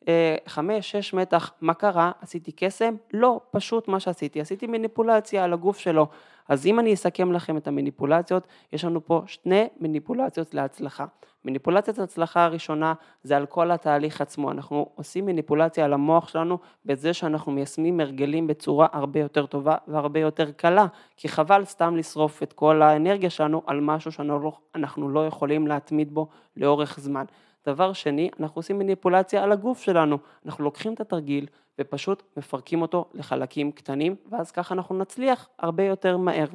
אה, 0.08 0.36
חמש, 0.48 0.92
שש 0.92 1.14
מתח. 1.14 1.54
מה 1.62 1.74
קרה? 1.74 2.12
עשיתי 2.22 2.52
קסם? 2.52 2.96
לא, 3.14 3.40
פשוט 3.52 3.88
מה 3.88 4.00
שעשיתי. 4.00 4.42
עשיתי 4.42 4.68
מניפולציה 4.68 5.44
על 5.44 5.54
הגוף 5.54 5.78
שלו. 5.78 6.08
אז 6.50 6.66
אם 6.66 6.80
אני 6.80 6.94
אסכם 6.94 7.32
לכם 7.32 7.58
את 7.58 7.68
המניפולציות, 7.68 8.48
יש 8.74 8.86
לנו 8.86 9.06
פה 9.06 9.22
שני 9.26 9.68
מניפולציות 9.80 10.54
להצלחה. 10.54 11.06
מניפולציית 11.46 12.00
הצלחה 12.00 12.44
הראשונה 12.44 12.94
זה 13.24 13.38
על 13.38 13.46
כל 13.46 13.72
התהליך 13.72 14.22
עצמו, 14.22 14.52
אנחנו 14.52 14.90
עושים 14.96 15.26
מניפולציה 15.26 15.86
על 15.86 15.94
המוח 15.94 16.28
שלנו 16.28 16.58
בזה 16.86 17.14
שאנחנו 17.14 17.52
מיישמים 17.52 18.00
הרגלים 18.00 18.48
בצורה 18.48 18.88
הרבה 18.92 19.20
יותר 19.20 19.46
טובה 19.46 19.76
והרבה 19.88 20.20
יותר 20.20 20.52
קלה, 20.52 20.86
כי 21.18 21.30
חבל 21.30 21.66
סתם 21.66 21.96
לשרוף 21.96 22.44
את 22.44 22.54
כל 22.54 22.82
האנרגיה 22.82 23.30
שלנו 23.30 23.62
על 23.66 23.82
משהו 23.82 24.12
שאנחנו 24.12 25.10
לא 25.10 25.28
יכולים 25.28 25.68
להתמיד 25.68 26.14
בו 26.14 26.28
לאורך 26.58 27.00
זמן. 27.00 27.26
דבר 27.66 27.94
שני, 27.94 28.30
אנחנו 28.40 28.60
עושים 28.60 28.80
מניפולציה 28.80 29.44
על 29.44 29.52
הגוף 29.52 29.82
שלנו, 29.82 30.18
אנחנו 30.46 30.64
לוקחים 30.64 30.94
את 30.94 31.00
התרגיל 31.00 31.48
ופשוט 31.80 32.24
מפרקים 32.38 32.82
אותו 32.82 33.06
לחלקים 33.14 33.72
קטנים, 33.72 34.16
ואז 34.30 34.52
ככה 34.52 34.74
אנחנו 34.74 34.98
נצליח 34.98 35.50
הרבה 35.60 35.84
יותר 35.84 36.18
מהר. 36.18 36.48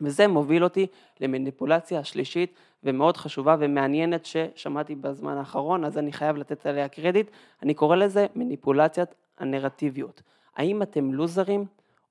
וזה 0.00 0.28
מוביל 0.28 0.64
אותי 0.64 0.86
למניפולציה 1.20 2.00
השלישית 2.00 2.54
ומאוד 2.84 3.16
חשובה 3.16 3.56
ומעניינת 3.58 4.26
ששמעתי 4.26 4.94
בזמן 4.94 5.36
האחרון, 5.36 5.84
אז 5.84 5.98
אני 5.98 6.12
חייב 6.12 6.36
לתת 6.36 6.66
עליה 6.66 6.88
קרדיט, 6.88 7.30
אני 7.62 7.74
קורא 7.74 7.96
לזה 7.96 8.26
מניפולציית 8.36 9.14
הנרטיביות. 9.38 10.22
האם 10.56 10.82
אתם 10.82 11.14
לוזרים 11.14 11.64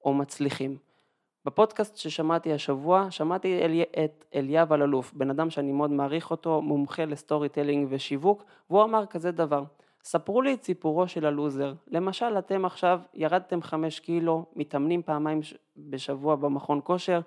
או 0.05 0.13
מצליחים? 0.13 0.88
בפודקאסט 1.49 1.97
ששמעתי 1.97 2.53
השבוע, 2.53 3.07
שמעתי 3.11 3.59
אל, 3.61 3.81
את 4.03 4.25
אליאב 4.35 4.73
אלאלוף, 4.73 5.13
בן 5.13 5.29
אדם 5.29 5.49
שאני 5.49 5.71
מאוד 5.71 5.91
מעריך 5.91 6.31
אותו, 6.31 6.61
מומחה 6.61 7.05
ל 7.05 7.49
storytelling 7.49 7.87
ושיווק, 7.89 8.43
והוא 8.69 8.83
אמר 8.83 9.05
כזה 9.05 9.31
דבר, 9.31 9.63
ספרו 10.03 10.41
לי 10.41 10.53
את 10.53 10.63
סיפורו 10.63 11.07
של 11.07 11.25
הלוזר. 11.25 11.73
למשל, 11.87 12.37
אתם 12.37 12.65
עכשיו 12.65 12.99
ירדתם 13.13 13.61
חמש 13.61 13.99
קילו, 13.99 14.45
מתאמנים 14.55 15.01
פעמיים 15.01 15.39
בשבוע 15.77 16.35
במכון 16.35 16.79
כושר, 16.83 17.21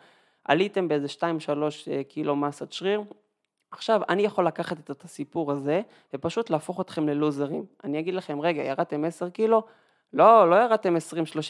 עליתם 0.45 0.89
באיזה 0.89 1.07
2-3 1.07 1.23
אה, 1.91 2.05
קילו 2.05 2.37
מסת 2.37 2.73
שריר, 2.73 3.03
עכשיו, 3.71 4.01
אני 4.09 4.23
יכול 4.23 4.47
לקחת 4.47 4.91
את 4.91 5.05
הסיפור 5.05 5.53
הזה 5.53 5.81
ופשוט 6.15 6.51
להפוך 6.51 6.81
אתכם 6.81 7.09
ללוזרים. 7.09 7.65
אני 7.85 7.99
אגיד 7.99 8.15
לכם, 8.15 8.41
רגע, 8.41 8.63
ירדתם 8.63 9.05
10 9.05 9.31
קילו? 9.31 9.63
לא, 10.15 10.51
לא 10.51 10.57
ירדתם 10.57 10.97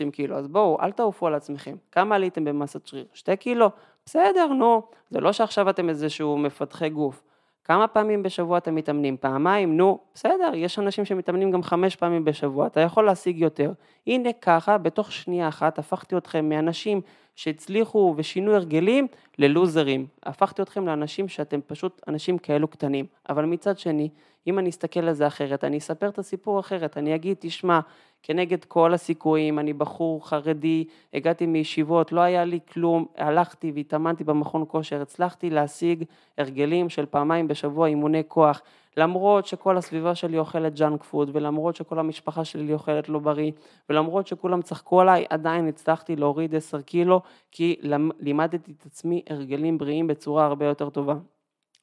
20-30 0.07 0.11
קילו, 0.13 0.37
אז 0.37 0.49
בואו, 0.49 0.79
אל 0.83 0.93
תעופו 0.93 1.27
על 1.27 1.35
עצמכם. 1.35 1.77
כמה 1.93 2.15
עליתם 2.15 2.45
במסת 2.45 2.87
שריר? 2.87 3.05
2 3.15 3.37
קילו? 3.37 3.71
בסדר, 4.07 4.47
נו. 4.47 4.83
זה 5.11 5.21
לא 5.21 5.33
שעכשיו 5.33 5.71
אתם 5.71 5.89
איזשהו 5.89 6.39
מפתחי 6.39 6.89
גוף. 6.89 7.23
כמה 7.65 7.89
פעמים 7.89 8.23
בשבוע 8.23 8.59
אתם 8.59 8.75
מתאמנים? 8.75 9.17
פעמיים? 9.17 9.77
נו, 9.77 9.99
בסדר, 10.15 10.51
יש 10.55 10.79
אנשים 10.79 11.05
שמתאמנים 11.05 11.51
גם 11.51 11.63
חמש 11.63 11.97
פעמים 11.97 12.25
בשבוע, 12.25 12.67
אתה 12.67 12.81
יכול 12.81 13.05
להשיג 13.05 13.39
יותר. 13.39 13.73
הנה 14.07 14.33
ככה, 14.33 14.79
בתוך 14.79 15.13
שנייה 15.13 15.49
אחת 15.49 15.79
הפכתי 15.79 16.17
אתכם 16.17 16.49
מאנשים 16.49 17.01
שהצליחו 17.37 18.15
ושינו 18.17 18.55
הרגלים 18.55 19.07
ללוזרים. 19.39 20.07
הפכתי 20.23 20.63
אתכם 20.63 20.87
לאנשים 20.87 21.29
שאתם 21.29 21.61
פשוט 21.67 22.01
אנשים 22.09 22.39
כאלו 22.39 22.69
קטנים. 22.69 23.07
אבל 23.29 23.45
מצד 23.45 23.79
שני, 23.79 24.09
אם 24.47 24.59
אני 24.59 24.71
אסתכל 24.71 25.01
על 25.01 25.13
זה 25.13 25.27
אחרת, 25.27 25.65
אני 25.65 25.79
אספר 25.79 26.09
את 26.09 26.19
הסיפור 26.19 26.61
אחרת, 26.61 26.99
אני 26.99 27.15
אגיד, 27.15 27.37
תשמע, 27.41 27.81
כנגד 28.23 28.65
כל 28.65 28.95
הסיכויים, 28.95 29.59
אני 29.59 29.73
בחור 29.73 30.29
חרדי, 30.29 30.85
הגעתי 31.15 31.47
מישיבות, 31.47 32.13
לא 32.13 32.21
היה 32.21 32.45
לי 32.45 32.59
כלום, 32.73 33.07
הלכתי 33.17 33.73
והתאמנתי 33.75 34.25
במכון 34.25 34.65
כושר, 34.69 35.03
הצלחתי 35.03 35.51
להשיג 35.51 36.05
הרגלים 36.39 36.89
של 36.89 37.07
פעמיים 37.07 37.49
בשבוע 37.49 37.87
אימוני 37.87 38.23
כוח, 38.29 38.63
למרות 38.97 39.47
שכל 39.47 39.77
הסביבה 39.77 40.15
שלי 40.15 40.39
אוכלת 40.39 40.75
ג'אנק 40.75 41.03
פוד, 41.03 41.31
ולמרות 41.33 41.77
שכל 41.77 41.99
המשפחה 41.99 42.45
שלי 42.45 42.73
אוכלת 42.73 43.09
לא 43.09 43.19
בריא, 43.19 43.53
ולמרות 43.91 44.27
שכולם 44.27 44.63
צחקו 44.63 45.01
עליי, 45.01 45.25
עדיין 45.31 45.69
הצלחתי 45.69 46.17
להוריד 46.17 46.55
10 46.55 46.81
קילו, 46.81 47.21
כי 47.51 47.77
לימדתי 48.21 48.73
את 48.79 48.87
עצמי 48.87 49.23
הרגלים 49.31 49.79
בריאים 49.79 50.07
בצורה 50.07 50.47
הרבה 50.47 50.67
יותר 50.67 50.91
טובה. 50.91 51.15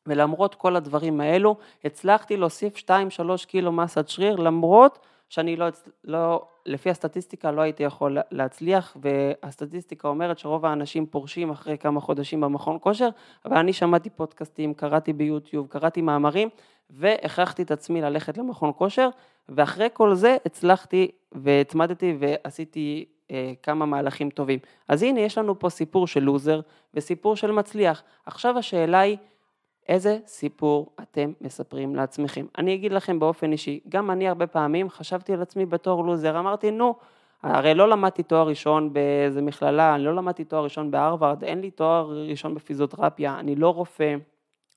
ולמרות 0.08 0.56
כל 0.56 0.76
הדברים 0.76 1.22
האלו, 1.22 1.56
הצלחתי 1.84 2.38
להוסיף 2.38 2.78
2-3 2.78 2.92
קילו 3.48 3.72
מסת 3.72 4.10
שריר, 4.10 4.36
למרות 4.36 5.00
שאני 5.30 5.56
לא, 5.56 5.68
לא, 6.04 6.46
לפי 6.66 6.90
הסטטיסטיקה 6.90 7.52
לא 7.52 7.62
הייתי 7.62 7.84
יכול 7.84 8.18
להצליח, 8.32 8.98
והסטטיסטיקה 9.02 10.08
אומרת 10.08 10.40
שרוב 10.40 10.66
האנשים 10.66 11.06
פורשים 11.06 11.50
אחרי 11.50 11.78
כמה 11.78 12.00
חודשים 12.00 12.42
במכון 12.42 12.78
כושר, 12.82 13.10
אבל 13.46 13.58
אני 13.58 13.74
שמעתי 13.74 14.10
פודקאסטים, 14.10 14.74
קראתי 14.74 15.14
ביוטיוב, 15.14 15.68
קראתי 15.68 16.02
מאמרים, 16.02 16.50
והכרחתי 16.90 17.62
את 17.62 17.72
עצמי 17.72 18.02
ללכת 18.02 18.38
למכון 18.38 18.72
כושר, 18.78 19.10
ואחרי 19.50 19.88
כל 19.94 20.16
זה 20.16 20.38
הצלחתי 20.46 21.12
והצמדתי 21.32 22.18
ועשיתי 22.20 23.06
אה, 23.32 23.54
כמה 23.64 23.86
מהלכים 23.86 24.30
טובים. 24.30 24.60
אז 24.88 25.04
הנה, 25.04 25.20
יש 25.20 25.38
לנו 25.38 25.60
פה 25.60 25.70
סיפור 25.70 26.08
של 26.08 26.24
לוזר 26.24 26.60
וסיפור 26.94 27.36
של 27.36 27.52
מצליח. 27.52 28.04
עכשיו 28.26 28.58
השאלה 28.58 29.00
היא, 29.00 29.18
איזה 29.90 30.18
סיפור 30.28 30.90
אתם 31.02 31.32
מספרים 31.42 31.96
לעצמכם. 31.96 32.46
אני 32.58 32.74
אגיד 32.74 32.92
לכם 32.92 33.20
באופן 33.20 33.52
אישי, 33.52 33.80
גם 33.90 34.12
אני 34.12 34.28
הרבה 34.28 34.48
פעמים 34.48 34.90
חשבתי 34.90 35.34
על 35.34 35.42
עצמי 35.42 35.66
בתור 35.66 36.06
לוזר, 36.06 36.40
אמרתי 36.40 36.72
נו, 36.72 36.96
הרי 37.44 37.74
לא 37.74 37.90
למדתי 37.90 38.24
תואר 38.24 38.48
ראשון 38.48 38.94
באיזה 38.94 39.42
מכללה, 39.42 39.96
אני 39.96 40.04
לא 40.04 40.16
למדתי 40.16 40.44
תואר 40.44 40.64
ראשון 40.64 40.92
בהרווארד, 40.92 41.44
אין 41.44 41.62
לי 41.62 41.72
תואר 41.72 42.26
ראשון 42.30 42.56
בפיזיותרפיה, 42.56 43.40
אני 43.40 43.56
לא 43.56 43.70
רופא, 43.70 44.16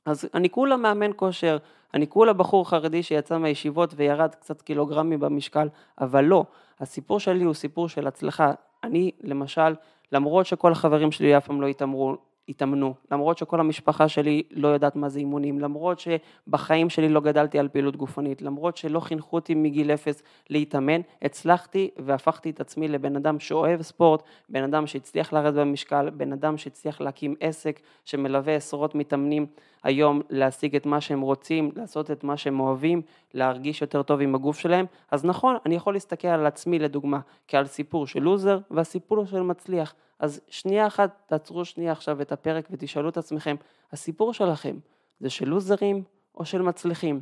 אז 0.07 0.29
אני 0.35 0.51
כולה 0.51 0.77
מאמן 0.77 1.11
כושר, 1.17 1.57
אני 1.95 2.07
כולה 2.07 2.33
בחור 2.33 2.69
חרדי 2.69 3.03
שיצא 3.03 3.39
מהישיבות 3.39 3.95
וירד 3.97 4.35
קצת 4.35 4.63
קילוגרמים 4.63 5.21
במשקל, 5.21 5.69
אבל 6.01 6.25
לא, 6.25 6.45
הסיפור 6.81 7.21
שלי 7.21 7.45
הוא 7.45 7.55
סיפור 7.55 7.89
של 7.89 8.07
הצלחה. 8.07 8.53
אני 8.85 9.11
למשל, 9.23 9.75
למרות 10.13 10.47
שכל 10.47 10.73
החברים 10.73 11.13
שלי 11.13 11.37
אף 11.37 11.47
פעם 11.47 11.61
לא 11.61 11.67
התעמרו, 11.67 12.17
התאמנו, 12.49 12.95
למרות 13.11 13.39
שכל 13.39 13.61
המשפחה 13.61 14.09
שלי 14.09 14.43
לא 14.51 14.69
יודעת 14.69 14.97
מה 14.97 15.09
זה 15.09 15.19
אימונים, 15.19 15.61
למרות 15.61 15.99
שבחיים 16.01 16.91
שלי 16.91 17.09
לא 17.09 17.21
גדלתי 17.21 17.59
על 17.59 17.69
פעילות 17.69 17.97
גופנית, 17.97 18.43
למרות 18.43 18.77
שלא 18.77 19.01
חינכו 19.01 19.37
אותי 19.37 19.55
מגיל 19.55 19.91
אפס 19.91 20.23
להתאמן, 20.51 21.01
הצלחתי 21.23 21.91
והפכתי 21.97 22.51
את 22.51 22.61
עצמי 22.61 22.89
לבן 22.89 23.17
אדם 23.17 23.41
שאוהב 23.41 23.83
ספורט, 23.83 24.23
בן 24.49 24.63
אדם 24.63 24.87
שהצליח 24.87 25.33
לרדת 25.33 25.55
במשקל, 25.55 26.11
בן 26.11 26.33
אדם 26.33 26.57
שהצליח 26.57 27.01
להקים 27.01 27.35
עסק 27.41 27.81
שמלווה 28.05 28.55
עשרות 28.55 28.95
מתאמנים 28.95 29.47
היום 29.83 30.21
להשיג 30.31 30.77
את 30.77 30.87
מה 30.87 31.01
שהם 31.01 31.21
רוצים, 31.21 31.71
לעשות 31.77 32.11
את 32.11 32.25
מה 32.25 32.37
שהם 32.37 32.61
אוהבים, 32.61 33.03
להרגיש 33.35 33.83
יותר 33.83 34.03
טוב 34.03 34.21
עם 34.21 34.35
הגוף 34.35 34.59
שלהם, 34.59 34.87
אז 35.11 35.25
נכון, 35.25 35.57
אני 35.67 35.75
יכול 35.75 35.95
להסתכל 35.95 36.29
על 36.29 36.47
עצמי 36.47 36.79
לדוגמה 36.79 37.21
כעל 37.49 37.67
סיפור 37.67 38.07
של 38.07 38.21
לוזר 38.21 38.59
והסיפור 38.71 39.25
של 39.27 39.41
מצליח. 39.41 39.95
אז 40.19 40.41
שנייה 40.49 40.87
אחת, 40.87 41.23
תעצרו 41.27 41.65
שנייה 41.65 41.93
עכשיו 41.93 42.23
את 42.23 42.33
הפרק 42.33 42.69
ותשאלו 42.71 43.09
את 43.09 43.17
עצמכם, 43.17 43.57
הסיפור 43.93 44.33
שלכם 44.33 44.77
זה 45.21 45.31
של 45.31 45.49
לוזרים 45.49 46.03
או 46.35 46.45
של 46.45 46.63
מצליחים? 46.63 47.21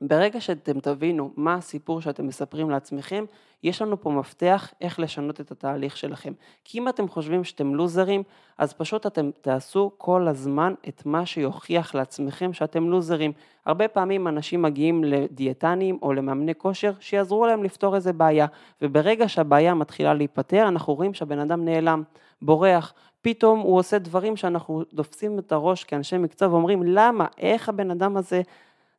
ברגע 0.00 0.40
שאתם 0.40 0.80
תבינו 0.80 1.30
מה 1.36 1.54
הסיפור 1.54 2.00
שאתם 2.00 2.26
מספרים 2.26 2.70
לעצמכם, 2.70 3.24
יש 3.62 3.82
לנו 3.82 4.00
פה 4.00 4.10
מפתח 4.10 4.72
איך 4.80 5.00
לשנות 5.00 5.40
את 5.40 5.50
התהליך 5.50 5.96
שלכם. 5.96 6.32
כי 6.64 6.78
אם 6.78 6.88
אתם 6.88 7.08
חושבים 7.08 7.44
שאתם 7.44 7.74
לוזרים, 7.74 8.22
אז 8.58 8.72
פשוט 8.72 9.06
אתם 9.06 9.30
תעשו 9.40 9.90
כל 9.98 10.28
הזמן 10.28 10.74
את 10.88 11.02
מה 11.06 11.26
שיוכיח 11.26 11.94
לעצמכם 11.94 12.52
שאתם 12.52 12.90
לוזרים. 12.90 13.32
הרבה 13.66 13.88
פעמים 13.88 14.28
אנשים 14.28 14.62
מגיעים 14.62 15.04
לדיאטנים 15.04 15.98
או 16.02 16.12
למאמני 16.12 16.54
כושר 16.54 16.92
שיעזרו 17.00 17.46
להם 17.46 17.64
לפתור 17.64 17.94
איזה 17.94 18.12
בעיה, 18.12 18.46
וברגע 18.82 19.28
שהבעיה 19.28 19.74
מתחילה 19.74 20.14
להיפתר, 20.14 20.68
אנחנו 20.68 20.94
רואים 20.94 21.14
שהבן 21.14 21.38
אדם 21.38 21.64
נעלם, 21.64 22.02
בורח, 22.42 22.94
פתאום 23.22 23.60
הוא 23.60 23.78
עושה 23.78 23.98
דברים 23.98 24.36
שאנחנו 24.36 24.84
תופסים 24.84 25.38
את 25.38 25.52
הראש 25.52 25.84
כאנשי 25.84 26.18
מקצוע 26.18 26.48
ואומרים 26.48 26.82
למה, 26.82 27.26
איך 27.38 27.68
הבן 27.68 27.90
אדם 27.90 28.16
הזה 28.16 28.42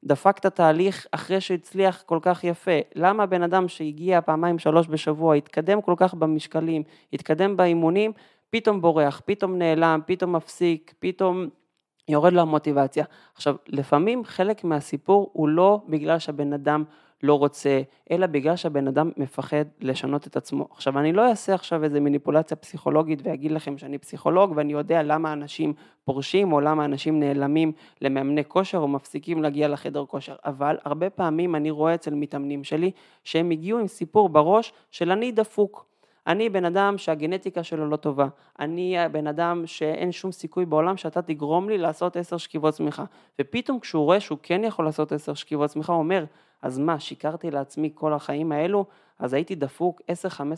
דפק 0.03 0.37
את 0.39 0.45
התהליך 0.45 1.07
אחרי 1.11 1.41
שהצליח 1.41 2.03
כל 2.05 2.19
כך 2.21 2.43
יפה. 2.43 2.79
למה 2.95 3.25
בן 3.25 3.43
אדם 3.43 3.67
שהגיע 3.67 4.21
פעמיים 4.21 4.59
שלוש 4.59 4.87
בשבוע, 4.87 5.35
התקדם 5.35 5.81
כל 5.81 5.93
כך 5.97 6.13
במשקלים, 6.13 6.83
התקדם 7.13 7.57
באימונים, 7.57 8.11
פתאום 8.49 8.81
בורח, 8.81 9.21
פתאום 9.25 9.57
נעלם, 9.57 9.99
פתאום 10.05 10.35
מפסיק, 10.35 10.93
פתאום 10.99 11.47
יורד 12.09 12.33
לו 12.33 12.41
המוטיבציה. 12.41 13.05
עכשיו, 13.35 13.55
לפעמים 13.67 14.25
חלק 14.25 14.63
מהסיפור 14.63 15.29
הוא 15.33 15.49
לא 15.49 15.81
בגלל 15.87 16.19
שהבן 16.19 16.53
אדם 16.53 16.83
לא 17.23 17.33
רוצה, 17.33 17.81
אלא 18.11 18.27
בגלל 18.27 18.55
שהבן 18.55 18.87
אדם 18.87 19.11
מפחד 19.17 19.65
לשנות 19.81 20.27
את 20.27 20.35
עצמו. 20.35 20.67
עכשיו, 20.71 20.99
אני 20.99 21.13
לא 21.13 21.29
אעשה 21.29 21.53
עכשיו 21.53 21.83
איזה 21.83 21.99
מניפולציה 21.99 22.57
פסיכולוגית 22.57 23.19
ואגיד 23.23 23.51
לכם 23.51 23.77
שאני 23.77 23.97
פסיכולוג 23.97 24.53
ואני 24.55 24.73
יודע 24.73 25.03
למה 25.03 25.33
אנשים 25.33 25.73
פורשים 26.05 26.53
או 26.53 26.61
למה 26.61 26.85
אנשים 26.85 27.19
נעלמים 27.19 27.71
למאמני 28.01 28.45
כושר 28.45 28.77
או 28.77 28.87
מפסיקים 28.87 29.43
להגיע 29.43 29.67
לחדר 29.67 30.05
כושר, 30.05 30.35
אבל 30.45 30.77
הרבה 30.85 31.09
פעמים 31.09 31.55
אני 31.55 31.71
רואה 31.71 31.95
אצל 31.95 32.13
מתאמנים 32.15 32.63
שלי 32.63 32.91
שהם 33.23 33.51
הגיעו 33.51 33.79
עם 33.79 33.87
סיפור 33.87 34.29
בראש 34.29 34.73
של 34.91 35.11
אני 35.11 35.31
דפוק. 35.31 35.89
אני 36.27 36.49
בן 36.49 36.65
אדם 36.65 36.97
שהגנטיקה 36.97 37.63
שלו 37.63 37.89
לא 37.89 37.95
טובה, 37.95 38.27
אני 38.59 38.97
בן 39.11 39.27
אדם 39.27 39.63
שאין 39.65 40.11
שום 40.11 40.31
סיכוי 40.31 40.65
בעולם 40.65 40.97
שאתה 40.97 41.21
תגרום 41.21 41.69
לי 41.69 41.77
לעשות 41.77 42.17
עשר 42.17 42.37
שכיבות 42.37 42.73
צמיחה, 42.73 43.03
ופתאום 43.39 43.79
כשהוא 43.79 44.03
רואה 44.03 44.19
שהוא 44.19 44.37
כן 44.43 44.63
יכול 44.63 44.85
לעשות 44.85 45.11
עשר 45.11 45.33
שכיבות 45.33 45.69
צמיחה, 45.69 45.93
הוא 45.93 45.99
אומר, 45.99 46.25
אז 46.61 46.79
מה, 46.79 46.99
שיקרתי 46.99 47.51
לעצמי 47.51 47.91
כל 47.93 48.13
החיים 48.13 48.51
האלו, 48.51 48.85
אז 49.19 49.33
הייתי 49.33 49.55
דפוק 49.55 50.01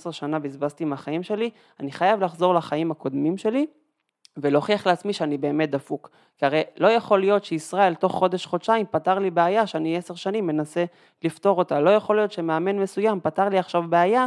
10-15 0.08 0.12
שנה 0.12 0.40
בזבזתי 0.40 0.86
מהחיים 0.86 1.24
שלי, 1.24 1.50
אני 1.80 1.92
חייב 1.92 2.22
לחזור 2.22 2.54
לחיים 2.54 2.92
הקודמים 2.92 3.38
שלי 3.38 3.66
ולהוכיח 4.38 4.88
לעצמי 4.88 5.14
שאני 5.14 5.38
באמת 5.38 5.72
דפוק. 5.72 6.10
כי 6.38 6.46
הרי 6.46 6.62
לא 6.78 6.88
יכול 6.88 7.20
להיות 7.20 7.46
שישראל 7.46 7.96
תוך 7.96 8.12
חודש-חודשיים 8.12 8.86
פתר 8.92 9.20
לי 9.20 9.32
בעיה 9.32 9.68
שאני 9.68 9.98
עשר 9.98 10.16
שנים 10.16 10.48
מנסה 10.48 10.86
לפתור 11.24 11.58
אותה. 11.58 11.80
לא 11.80 11.90
יכול 11.90 12.16
להיות 12.16 12.32
שמאמן 12.32 12.80
מסוים 12.80 13.20
פתר 13.20 13.50
לי 13.50 13.60
עכשיו 13.60 13.84
בעיה 13.90 14.26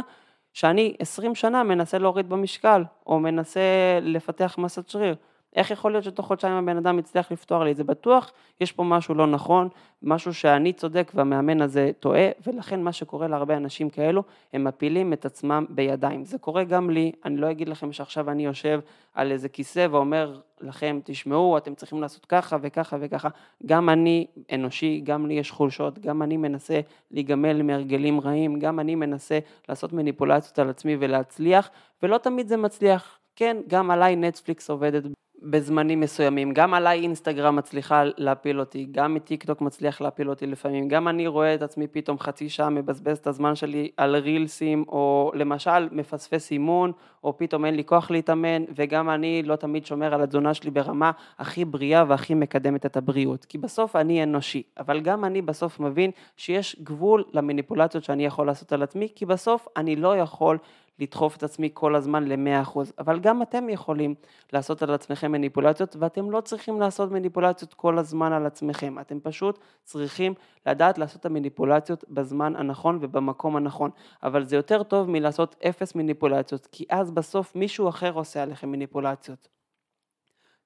שאני 0.53 0.95
עשרים 0.99 1.35
שנה 1.35 1.63
מנסה 1.63 1.97
להוריד 1.97 2.29
במשקל, 2.29 2.83
או 3.07 3.19
מנסה 3.19 3.61
לפתח 4.01 4.55
מסת 4.57 4.89
שריר. 4.89 5.15
איך 5.55 5.71
יכול 5.71 5.91
להיות 5.91 6.03
שתוך 6.03 6.27
חודשיים 6.27 6.53
הבן 6.53 6.77
אדם 6.77 6.99
יצליח 6.99 7.31
לפתור 7.31 7.63
לי 7.63 7.71
את 7.71 7.77
זה? 7.77 7.83
בטוח 7.83 8.31
יש 8.61 8.71
פה 8.71 8.83
משהו 8.83 9.15
לא 9.15 9.27
נכון, 9.27 9.69
משהו 10.03 10.33
שאני 10.33 10.73
צודק 10.73 11.11
והמאמן 11.15 11.61
הזה 11.61 11.91
טועה, 11.99 12.29
ולכן 12.47 12.83
מה 12.83 12.91
שקורה 12.91 13.27
להרבה 13.27 13.57
אנשים 13.57 13.89
כאלו, 13.89 14.23
הם 14.53 14.63
מפילים 14.63 15.13
את 15.13 15.25
עצמם 15.25 15.65
בידיים. 15.69 16.25
זה 16.25 16.37
קורה 16.37 16.63
גם 16.63 16.89
לי, 16.89 17.11
אני 17.25 17.37
לא 17.37 17.51
אגיד 17.51 17.69
לכם 17.69 17.91
שעכשיו 17.91 18.31
אני 18.31 18.45
יושב 18.45 18.79
על 19.13 19.31
איזה 19.31 19.49
כיסא 19.49 19.87
ואומר 19.91 20.39
לכם, 20.61 20.99
תשמעו, 21.03 21.57
אתם 21.57 21.75
צריכים 21.75 22.01
לעשות 22.01 22.25
ככה 22.25 22.57
וככה 22.61 22.97
וככה. 22.99 23.29
גם 23.65 23.89
אני 23.89 24.27
אנושי, 24.53 25.01
גם 25.03 25.25
לי 25.25 25.33
יש 25.33 25.51
חולשות, 25.51 25.99
גם 25.99 26.21
אני 26.21 26.37
מנסה 26.37 26.79
להיגמל 27.11 27.61
מהרגלים 27.61 28.19
רעים, 28.19 28.59
גם 28.59 28.79
אני 28.79 28.95
מנסה 28.95 29.39
לעשות 29.69 29.93
מניפולציות 29.93 30.59
על 30.59 30.69
עצמי 30.69 30.97
ולהצליח, 30.99 31.69
ולא 32.03 32.17
תמיד 32.17 32.47
זה 32.47 32.57
מצליח. 32.57 33.19
כן, 33.35 33.57
גם 33.67 33.91
עליי 33.91 34.15
נטפליקס 34.15 34.69
עובדת 34.69 35.03
בזמנים 35.43 35.99
מסוימים. 35.99 36.53
גם 36.53 36.73
עליי 36.73 36.99
אינסטגרם 36.99 37.55
מצליחה 37.55 38.03
להפיל 38.17 38.59
אותי, 38.59 38.87
גם 38.91 39.13
מטיקטוק 39.13 39.61
מצליח 39.61 40.01
להפיל 40.01 40.29
אותי 40.29 40.47
לפעמים. 40.47 40.87
גם 40.87 41.07
אני 41.07 41.27
רואה 41.27 41.55
את 41.55 41.61
עצמי 41.61 41.87
פתאום 41.87 42.19
חצי 42.19 42.49
שעה 42.49 42.69
מבזבז 42.69 43.17
את 43.17 43.27
הזמן 43.27 43.55
שלי 43.55 43.89
על 43.97 44.15
רילסים, 44.15 44.85
או 44.87 45.31
למשל 45.35 45.89
מפספס 45.91 46.51
אימון, 46.51 46.91
או 47.23 47.37
פתאום 47.37 47.65
אין 47.65 47.75
לי 47.75 47.83
כוח 47.83 48.11
להתאמן, 48.11 48.63
וגם 48.75 49.09
אני 49.09 49.43
לא 49.43 49.55
תמיד 49.55 49.85
שומר 49.85 50.13
על 50.13 50.21
התזונה 50.21 50.53
שלי 50.53 50.71
ברמה 50.71 51.11
הכי 51.39 51.65
בריאה 51.65 52.03
והכי 52.07 52.33
מקדמת 52.33 52.85
את 52.85 52.97
הבריאות. 52.97 53.45
כי 53.45 53.57
בסוף 53.57 53.95
אני 53.95 54.23
אנושי, 54.23 54.63
אבל 54.79 54.99
גם 54.99 55.25
אני 55.25 55.41
בסוף 55.41 55.79
מבין 55.79 56.11
שיש 56.37 56.75
גבול 56.83 57.23
למניפולציות 57.33 58.03
שאני 58.03 58.25
יכול 58.25 58.47
לעשות 58.47 58.73
על 58.73 58.83
עצמי, 58.83 59.07
כי 59.15 59.25
בסוף 59.25 59.67
אני 59.77 59.95
לא 59.95 60.17
יכול 60.17 60.57
לדחוף 60.99 61.37
את 61.37 61.43
עצמי 61.43 61.69
כל 61.73 61.95
הזמן 61.95 62.27
ל-100%, 62.27 62.79
אבל 62.99 63.19
גם 63.19 63.41
אתם 63.41 63.69
יכולים 63.69 64.15
לעשות 64.53 64.83
על 64.83 64.93
עצמכם 64.93 65.31
מניפולציות, 65.31 65.95
ואתם 65.99 66.31
לא 66.31 66.41
צריכים 66.41 66.79
לעשות 66.79 67.11
מניפולציות 67.11 67.73
כל 67.73 67.97
הזמן 67.97 68.33
על 68.33 68.45
עצמכם, 68.45 68.99
אתם 68.99 69.19
פשוט 69.19 69.59
צריכים 69.83 70.33
לדעת 70.65 70.97
לעשות 70.97 71.19
את 71.19 71.25
המניפולציות 71.25 72.05
בזמן 72.09 72.55
הנכון 72.55 72.97
ובמקום 73.01 73.55
הנכון, 73.55 73.89
אבל 74.23 74.43
זה 74.43 74.55
יותר 74.55 74.83
טוב 74.83 75.09
מלעשות 75.09 75.55
אפס 75.69 75.95
מניפולציות, 75.95 76.67
כי 76.71 76.85
אז 76.89 77.11
בסוף 77.11 77.55
מישהו 77.55 77.89
אחר 77.89 78.11
עושה 78.13 78.43
עליכם 78.43 78.71
מניפולציות. 78.71 79.47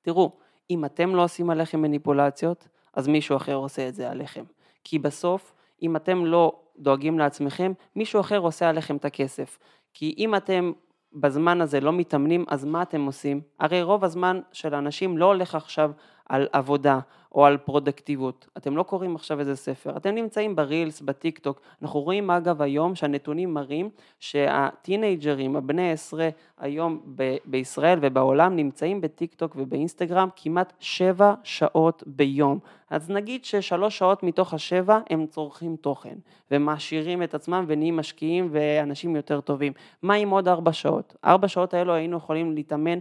תראו, 0.02 0.32
אם 0.70 0.86
אתם 0.86 1.16
לא 1.16 1.24
עושים 1.24 1.50
עליכם 1.50 1.82
מניפולציות, 1.82 2.68
אז 2.94 3.08
מישהו 3.08 3.38
אחר 3.38 3.56
עושה 3.56 3.88
את 3.88 3.96
זה 3.96 4.12
עליכם. 4.12 4.44
כי 4.84 5.00
בסוף, 5.00 5.54
אם 5.82 5.96
אתם 5.96 6.26
לא 6.26 6.60
דואגים 6.78 7.20
לעצמכם, 7.20 7.72
מישהו 7.96 8.20
אחר 8.20 8.38
עושה 8.38 8.70
עליכם 8.70 8.96
את 8.96 9.06
הכסף. 9.06 9.60
כי 9.94 10.16
אם 10.18 10.36
אתם 10.36 10.72
בזמן 11.14 11.62
הזה 11.62 11.80
לא 11.80 11.94
מתאמנים, 11.94 12.46
אז 12.48 12.66
מה 12.66 12.82
אתם 12.82 13.06
עושים? 13.06 13.42
הרי 13.60 13.84
רוב 13.84 14.04
הזמן 14.04 14.40
של 14.52 14.74
האנשים 14.74 15.18
לא 15.18 15.26
הולך 15.26 15.56
עכשיו 15.56 15.92
על 16.30 16.48
עבודה 16.52 17.00
או 17.36 17.46
על 17.46 17.58
פרודקטיביות. 17.58 18.48
אתם 18.58 18.78
לא 18.78 18.84
קוראים 18.84 19.16
עכשיו 19.16 19.40
איזה 19.40 19.56
ספר, 19.56 19.98
אתם 19.98 20.16
נמצאים 20.16 20.56
ברילס, 20.56 21.02
בטיק 21.02 21.40
טוק. 21.40 21.62
אנחנו 21.82 22.00
רואים 22.00 22.32
אגב 22.32 22.62
היום 22.62 22.96
שהנתונים 22.96 23.54
מראים 23.54 23.90
שהטינג'רים, 24.20 25.56
הבני 25.56 25.92
עשרה 25.92 26.30
היום 26.60 27.02
ב- 27.16 27.38
בישראל 27.46 28.00
ובעולם 28.02 28.56
נמצאים 28.56 29.02
בטיק 29.02 29.34
טוק 29.34 29.56
ובאינסטגרם 29.56 30.30
כמעט 30.36 30.74
שבע 30.80 31.34
שעות 31.44 32.04
ביום. 32.08 32.60
אז 32.90 33.10
נגיד 33.10 33.46
ששלוש 33.46 33.98
שעות 33.98 34.24
מתוך 34.24 34.54
השבע 34.54 35.00
הם 35.10 35.26
צורכים 35.26 35.76
תוכן 35.76 36.16
ומעשירים 36.52 37.24
את 37.24 37.34
עצמם 37.34 37.66
ונהיים 37.68 37.98
משקיעים 37.98 38.50
ואנשים 38.52 39.16
יותר 39.16 39.42
טובים. 39.42 39.74
מה 40.02 40.14
עם 40.14 40.30
עוד 40.30 40.48
ארבע 40.48 40.74
שעות? 40.74 41.16
ארבע 41.26 41.48
שעות 41.48 41.74
האלו 41.74 41.94
היינו 41.94 42.18
יכולים 42.18 42.56
להתאמן 42.56 43.00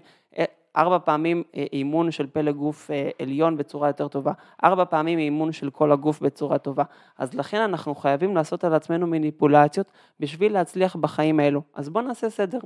ארבע 0.76 0.98
פעמים 0.98 1.42
אה, 1.56 1.64
אימון 1.72 2.10
של 2.10 2.26
פלא 2.26 2.52
גוף 2.52 2.90
אה, 2.90 3.10
עליון 3.22 3.56
בצורה 3.56 3.88
יותר 3.88 4.08
טובה, 4.08 4.32
ארבע 4.64 4.84
פעמים 4.84 5.18
אימון 5.18 5.52
של 5.52 5.70
כל 5.70 5.92
הגוף 5.92 6.20
בצורה 6.20 6.58
טובה. 6.58 6.84
אז 7.18 7.34
לכן 7.34 7.60
אנחנו 7.60 7.94
חייבים 7.94 8.36
לעשות 8.36 8.64
על 8.64 8.74
עצמנו 8.74 9.06
מניפולציות 9.06 9.86
בשביל 10.20 10.52
להצליח 10.52 10.96
בחיים 10.96 11.40
האלו. 11.40 11.62
אז 11.74 11.88
בואו 11.88 12.04
נעשה 12.04 12.30
סדר. 12.30 12.58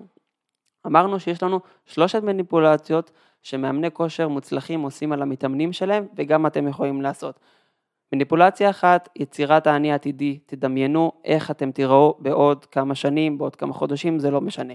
אמרנו 0.87 1.21
שיש 1.21 1.43
לנו 1.43 1.61
שלושת 1.87 2.23
מניפולציות 2.23 3.11
שמאמני 3.43 3.91
כושר 3.91 4.29
מוצלחים 4.29 4.81
עושים 4.81 5.13
על 5.13 5.23
המתאמנים 5.23 5.73
שלהם 5.73 6.07
וגם 6.17 6.47
אתם 6.47 6.69
יכולים 6.69 7.03
לעשות. 7.03 7.41
מניפולציה 8.13 8.71
אחת, 8.71 9.09
יצירת 9.17 9.67
האני 9.67 9.93
העתידי, 9.93 10.39
תדמיינו 10.47 11.13
איך 11.25 11.51
אתם 11.51 11.71
תיראו 11.73 12.17
בעוד 12.19 12.65
כמה 12.65 12.95
שנים, 12.95 13.39
בעוד 13.39 13.57
כמה 13.57 13.73
חודשים, 13.73 14.19
זה 14.19 14.31
לא 14.31 14.41
משנה. 14.41 14.75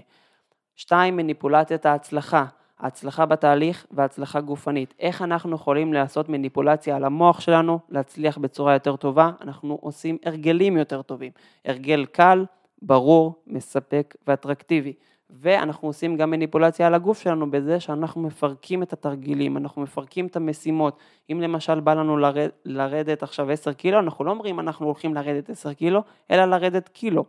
שתיים, 0.76 1.16
מניפולציית 1.16 1.86
ההצלחה, 1.86 2.44
ההצלחה 2.80 3.26
בתהליך 3.26 3.86
והצלחה 3.90 4.40
גופנית. 4.40 4.94
איך 5.00 5.22
אנחנו 5.22 5.54
יכולים 5.54 5.92
לעשות 5.92 6.28
מניפולציה 6.28 6.96
על 6.96 7.04
המוח 7.04 7.40
שלנו, 7.40 7.78
להצליח 7.88 8.38
בצורה 8.38 8.72
יותר 8.72 8.96
טובה? 8.96 9.30
אנחנו 9.40 9.78
עושים 9.80 10.18
הרגלים 10.24 10.76
יותר 10.76 11.02
טובים. 11.02 11.32
הרגל 11.64 12.06
קל, 12.06 12.44
ברור, 12.82 13.42
מספק 13.46 14.14
ואטרקטיבי. 14.26 14.92
ואנחנו 15.30 15.88
עושים 15.88 16.16
גם 16.16 16.30
מניפולציה 16.30 16.86
על 16.86 16.94
הגוף 16.94 17.20
שלנו 17.20 17.50
בזה 17.50 17.80
שאנחנו 17.80 18.22
מפרקים 18.22 18.82
את 18.82 18.92
התרגילים, 18.92 19.56
אנחנו 19.56 19.82
מפרקים 19.82 20.26
את 20.26 20.36
המשימות. 20.36 20.98
אם 21.32 21.40
למשל 21.40 21.80
בא 21.80 21.94
לנו 21.94 22.16
לרד, 22.16 22.48
לרדת 22.64 23.22
עכשיו 23.22 23.50
10 23.50 23.72
קילו, 23.72 23.98
אנחנו 23.98 24.24
לא 24.24 24.30
אומרים 24.30 24.60
אנחנו 24.60 24.86
הולכים 24.86 25.14
לרדת 25.14 25.50
10 25.50 25.72
קילו, 25.72 26.02
אלא 26.30 26.44
לרדת 26.44 26.88
קילו. 26.88 27.24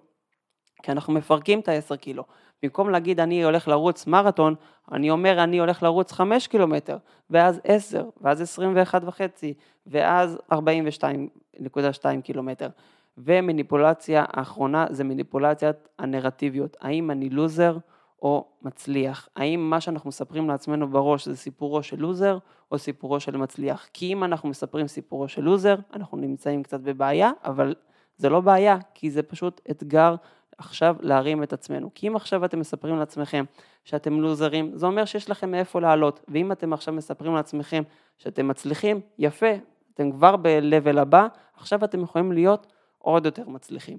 כי 0.84 0.92
אנחנו 0.92 1.14
מפרקים 1.14 1.60
את 1.60 1.70
ה-10 1.70 1.96
קילו. 1.96 2.24
במקום 2.64 2.90
להגיד 2.90 3.20
אני 3.20 3.44
הולך 3.44 3.68
לרוץ 3.68 4.08
מרתון, 4.08 4.56
אני 4.92 5.10
אומר 5.10 5.44
אני 5.44 5.60
הולך 5.60 5.84
לרוץ 5.84 6.12
5 6.12 6.48
קילומטר, 6.48 6.98
ואז 7.30 7.62
10, 7.64 8.06
ואז 8.22 8.42
21 8.42 9.02
וחצי, 9.06 9.54
ואז 9.88 10.38
42.2 10.54 12.22
קילומטר. 12.24 12.70
ומניפולציה 13.18 14.26
האחרונה 14.28 14.86
זה 14.90 15.04
מניפולציית 15.04 15.88
הנרטיביות, 16.00 16.78
האם 16.82 17.12
אני 17.12 17.30
לוזר 17.30 17.78
או 18.22 18.46
מצליח, 18.62 19.30
האם 19.36 19.70
מה 19.70 19.82
שאנחנו 19.82 20.08
מספרים 20.08 20.48
לעצמנו 20.48 20.88
בראש 20.88 21.28
זה 21.28 21.38
סיפורו 21.38 21.84
של 21.84 22.00
לוזר 22.00 22.38
או 22.72 22.78
סיפורו 22.78 23.20
של 23.20 23.38
מצליח, 23.38 23.88
כי 23.94 24.14
אם 24.14 24.24
אנחנו 24.24 24.50
מספרים 24.50 24.88
סיפורו 24.88 25.28
של 25.28 25.42
לוזר, 25.42 25.76
אנחנו 25.94 26.18
נמצאים 26.18 26.64
קצת 26.64 26.80
בבעיה, 26.80 27.32
אבל 27.44 27.76
זה 28.18 28.30
לא 28.30 28.42
בעיה, 28.42 28.78
כי 28.94 29.12
זה 29.12 29.24
פשוט 29.24 29.62
אתגר 29.72 30.16
עכשיו 30.60 30.96
להרים 31.00 31.44
את 31.44 31.54
עצמנו. 31.54 31.90
כי 31.96 32.08
אם 32.08 32.16
עכשיו 32.16 32.46
אתם 32.46 32.60
מספרים 32.60 32.98
לעצמכם 33.00 33.46
שאתם 33.84 34.22
לוזרים, 34.22 34.72
זה 34.76 34.86
אומר 34.86 35.06
שיש 35.06 35.30
לכם 35.30 35.52
מאיפה 35.52 35.82
לעלות, 35.82 36.20
ואם 36.28 36.52
אתם 36.52 36.74
עכשיו 36.74 36.94
מספרים 36.94 37.36
לעצמכם 37.36 37.84
שאתם 38.18 38.48
מצליחים, 38.48 39.02
יפה, 39.20 39.52
אתם 39.94 40.12
כבר 40.12 40.36
ב-level 40.36 41.00
הבא, 41.00 41.28
עכשיו 41.58 41.84
אתם 41.84 42.02
יכולים 42.02 42.32
להיות 42.32 42.68
עוד 42.98 43.26
יותר 43.26 43.50
מצליחים. 43.50 43.98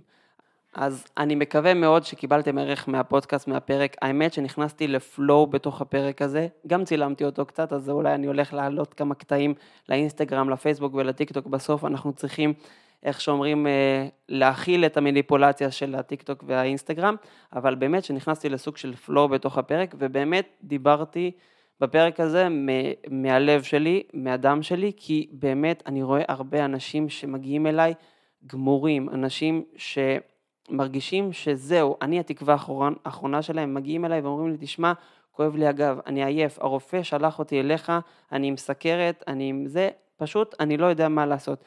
אז 0.75 1.07
אני 1.19 1.35
מקווה 1.35 1.75
מאוד 1.75 2.05
שקיבלתם 2.05 2.59
ערך 2.59 2.89
מהפודקאסט, 2.89 3.49
מהפרק. 3.49 3.97
האמת 4.03 4.33
שנכנסתי 4.33 4.87
לפלואו 4.87 5.47
בתוך 5.47 5.81
הפרק 5.81 6.23
הזה, 6.23 6.49
גם 6.67 6.85
צילמתי 6.85 7.25
אותו 7.25 7.47
קצת, 7.47 7.73
אז 7.73 7.91
אולי 7.91 8.15
אני 8.15 8.27
הולך 8.27 8.55
להעלות 8.55 8.95
כמה 8.95 9.15
קטעים 9.15 9.55
לאינסטגרם, 9.89 10.51
לפייסבוק 10.51 10.95
ולטיקטוק. 10.95 11.47
בסוף 11.47 11.85
אנחנו 11.85 12.13
צריכים, 12.13 12.53
איך 13.03 13.21
שאומרים, 13.21 13.67
אה, 13.67 14.09
להכיל 14.29 14.87
את 14.87 14.97
המניפולציה 14.97 15.71
של 15.71 15.95
הטיקטוק 15.95 16.45
והאינסטגרם, 16.47 17.17
אבל 17.53 17.75
באמת 17.75 18.05
שנכנסתי 18.05 18.49
לסוג 18.49 18.77
של 18.77 18.97
פלואו 18.97 19.29
בתוך 19.29 19.59
הפרק, 19.59 19.95
ובאמת 19.99 20.49
דיברתי 20.63 21.31
בפרק 21.81 22.21
הזה 22.21 22.49
מהלב 23.11 23.63
שלי, 23.63 24.03
מהדם 24.15 24.63
שלי, 24.63 24.93
כי 24.97 25.29
באמת 25.33 25.83
אני 25.87 26.03
רואה 26.03 26.23
הרבה 26.29 26.65
אנשים 26.65 27.09
שמגיעים 27.09 27.67
אליי, 27.67 27.95
גמורים, 28.47 29.09
אנשים 29.09 29.65
שמרגישים 29.77 31.33
שזהו, 31.33 31.97
אני 32.03 32.21
התקווה 32.21 32.57
האחרונה 33.05 33.43
שלהם, 33.43 33.75
מגיעים 33.75 34.05
אליי 34.05 34.21
ואומרים 34.21 34.51
לי, 34.51 34.57
תשמע, 34.61 34.93
כואב 35.33 35.57
לי 35.57 35.67
הגב, 35.67 35.99
אני 36.07 36.25
עייף, 36.25 36.59
הרופא 36.59 37.03
שלח 37.03 37.39
אותי 37.39 37.61
אליך, 37.61 37.93
אני 38.33 38.49
עם 38.49 38.57
סכרת, 38.57 39.25
אני 39.29 39.49
עם 39.49 39.67
זה, 39.67 39.89
פשוט 40.17 40.55
אני 40.61 40.77
לא 40.77 40.87
יודע 40.87 41.09
מה 41.09 41.27
לעשות. 41.27 41.65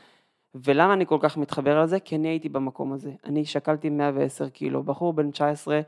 ולמה 0.56 0.94
אני 0.94 1.06
כל 1.06 1.18
כך 1.22 1.38
מתחבר 1.38 1.78
על 1.78 1.88
זה? 1.88 2.00
כי 2.00 2.16
אני 2.16 2.28
הייתי 2.28 2.50
במקום 2.50 2.94
הזה. 2.94 3.12
אני 3.26 3.46
שקלתי 3.46 3.90
110 3.90 4.50
קילו, 4.50 4.84
בחור 4.84 5.14
בן 5.14 5.32
19 5.32 5.82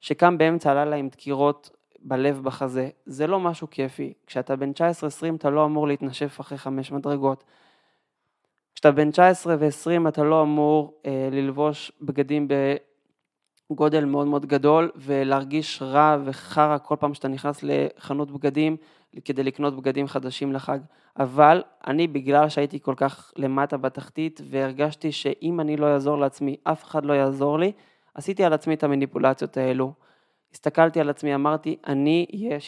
שקם 0.00 0.38
באמצע 0.38 0.70
הלילה 0.70 0.96
עם 0.96 1.08
דקירות 1.08 1.70
בלב 2.00 2.40
בחזה, 2.42 2.88
זה 3.06 3.26
לא 3.26 3.40
משהו 3.40 3.70
כיפי. 3.70 4.12
כשאתה 4.26 4.56
בן 4.56 4.70
19-20 4.70 5.34
אתה 5.34 5.50
לא 5.50 5.64
אמור 5.64 5.88
להתנשף 5.88 6.40
אחרי 6.40 6.58
חמש 6.58 6.92
מדרגות. 6.92 7.44
כשאתה 8.74 8.90
בן 8.90 9.10
19 9.10 9.56
ו-20 9.58 10.08
אתה 10.08 10.22
לא 10.22 10.42
אמור 10.42 11.00
אה, 11.06 11.28
ללבוש 11.32 11.92
בגדים 12.02 12.48
בגודל 13.72 14.04
מאוד 14.04 14.26
מאוד 14.26 14.46
גדול 14.46 14.90
ולהרגיש 14.96 15.82
רע 15.82 16.16
וחרא 16.24 16.78
כל 16.82 16.96
פעם 17.00 17.14
שאתה 17.14 17.28
נכנס 17.28 17.60
לחנות 17.62 18.30
בגדים 18.30 18.76
כדי 19.24 19.42
לקנות 19.42 19.76
בגדים 19.76 20.06
חדשים 20.06 20.52
לחג. 20.52 20.78
אבל 21.18 21.62
אני 21.86 22.06
בגלל 22.06 22.48
שהייתי 22.48 22.80
כל 22.80 22.94
כך 22.96 23.32
למטה 23.36 23.76
בתחתית 23.76 24.40
והרגשתי 24.50 25.12
שאם 25.12 25.60
אני 25.60 25.76
לא 25.76 25.86
אעזור 25.86 26.18
לעצמי 26.18 26.56
אף 26.64 26.84
אחד 26.84 27.04
לא 27.04 27.12
יעזור 27.12 27.58
לי, 27.58 27.72
עשיתי 28.14 28.44
על 28.44 28.52
עצמי 28.52 28.74
את 28.74 28.84
המניפולציות 28.84 29.56
האלו. 29.56 29.92
הסתכלתי 30.52 31.00
על 31.00 31.10
עצמי, 31.10 31.34
אמרתי, 31.34 31.76
אני 31.86 32.26
אהיה 32.34 32.58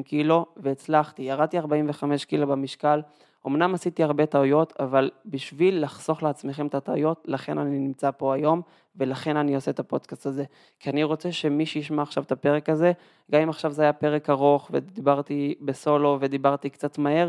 60-70 0.00 0.02
קילו, 0.04 0.46
והצלחתי, 0.56 1.22
ירדתי 1.22 1.58
45 1.58 2.24
קילו 2.24 2.46
במשקל, 2.46 3.00
אמנם 3.46 3.74
עשיתי 3.74 4.02
הרבה 4.02 4.26
טעויות, 4.26 4.72
אבל 4.80 5.10
בשביל 5.26 5.82
לחסוך 5.82 6.22
לעצמכם 6.22 6.66
את 6.66 6.74
הטעויות, 6.74 7.24
לכן 7.24 7.58
אני 7.58 7.78
נמצא 7.78 8.10
פה 8.10 8.34
היום, 8.34 8.62
ולכן 8.96 9.36
אני 9.36 9.54
עושה 9.54 9.70
את 9.70 9.78
הפודקאסט 9.78 10.26
הזה. 10.26 10.44
כי 10.80 10.90
אני 10.90 11.02
רוצה 11.02 11.32
שמי 11.32 11.66
שישמע 11.66 12.02
עכשיו 12.02 12.22
את 12.22 12.32
הפרק 12.32 12.68
הזה, 12.68 12.92
גם 13.30 13.40
אם 13.40 13.48
עכשיו 13.48 13.72
זה 13.72 13.82
היה 13.82 13.92
פרק 13.92 14.30
ארוך, 14.30 14.70
ודיברתי 14.72 15.54
בסולו, 15.60 16.18
ודיברתי 16.20 16.70
קצת 16.70 16.98
מהר, 16.98 17.28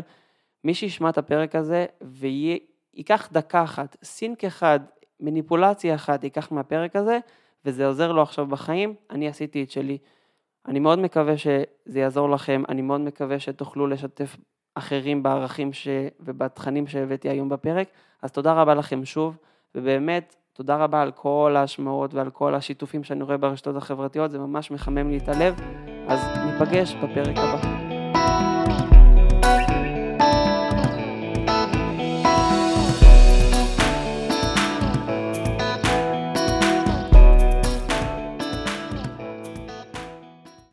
מי 0.64 0.74
שישמע 0.74 1.08
את 1.10 1.18
הפרק 1.18 1.54
הזה, 1.54 1.86
וייקח 2.02 3.28
דקה 3.32 3.64
אחת, 3.64 3.96
סינק 4.04 4.44
אחד, 4.44 4.80
מניפולציה 5.20 5.94
אחת, 5.94 6.24
ייקח 6.24 6.52
מהפרק 6.52 6.96
הזה, 6.96 7.18
וזה 7.64 7.86
עוזר 7.86 8.12
לו 8.12 8.22
עכשיו 8.22 8.46
בחיים, 8.46 8.94
אני 9.10 9.28
עשיתי 9.28 9.62
את 9.62 9.70
שלי. 9.70 9.98
אני 10.66 10.80
מאוד 10.80 10.98
מקווה 10.98 11.36
שזה 11.36 12.00
יעזור 12.00 12.30
לכם, 12.30 12.62
אני 12.68 12.82
מאוד 12.82 13.00
מקווה 13.00 13.38
שתוכלו 13.38 13.86
לשתף 13.86 14.36
אחרים 14.74 15.22
בערכים 15.22 15.72
ש... 15.72 15.88
ובתכנים 16.20 16.86
שהבאתי 16.86 17.28
היום 17.28 17.48
בפרק, 17.48 17.88
אז 18.22 18.32
תודה 18.32 18.52
רבה 18.52 18.74
לכם 18.74 19.04
שוב, 19.04 19.36
ובאמת 19.74 20.36
תודה 20.52 20.76
רבה 20.76 21.02
על 21.02 21.12
כל 21.12 21.54
ההשמעות 21.56 22.14
ועל 22.14 22.30
כל 22.30 22.54
השיתופים 22.54 23.04
שאני 23.04 23.22
רואה 23.22 23.36
ברשתות 23.36 23.76
החברתיות, 23.76 24.30
זה 24.30 24.38
ממש 24.38 24.70
מחמם 24.70 25.10
לי 25.10 25.16
את 25.16 25.28
הלב, 25.28 25.54
אז 26.08 26.20
ניפגש 26.46 26.94
בפרק 26.94 27.36
הבא. 27.36 27.73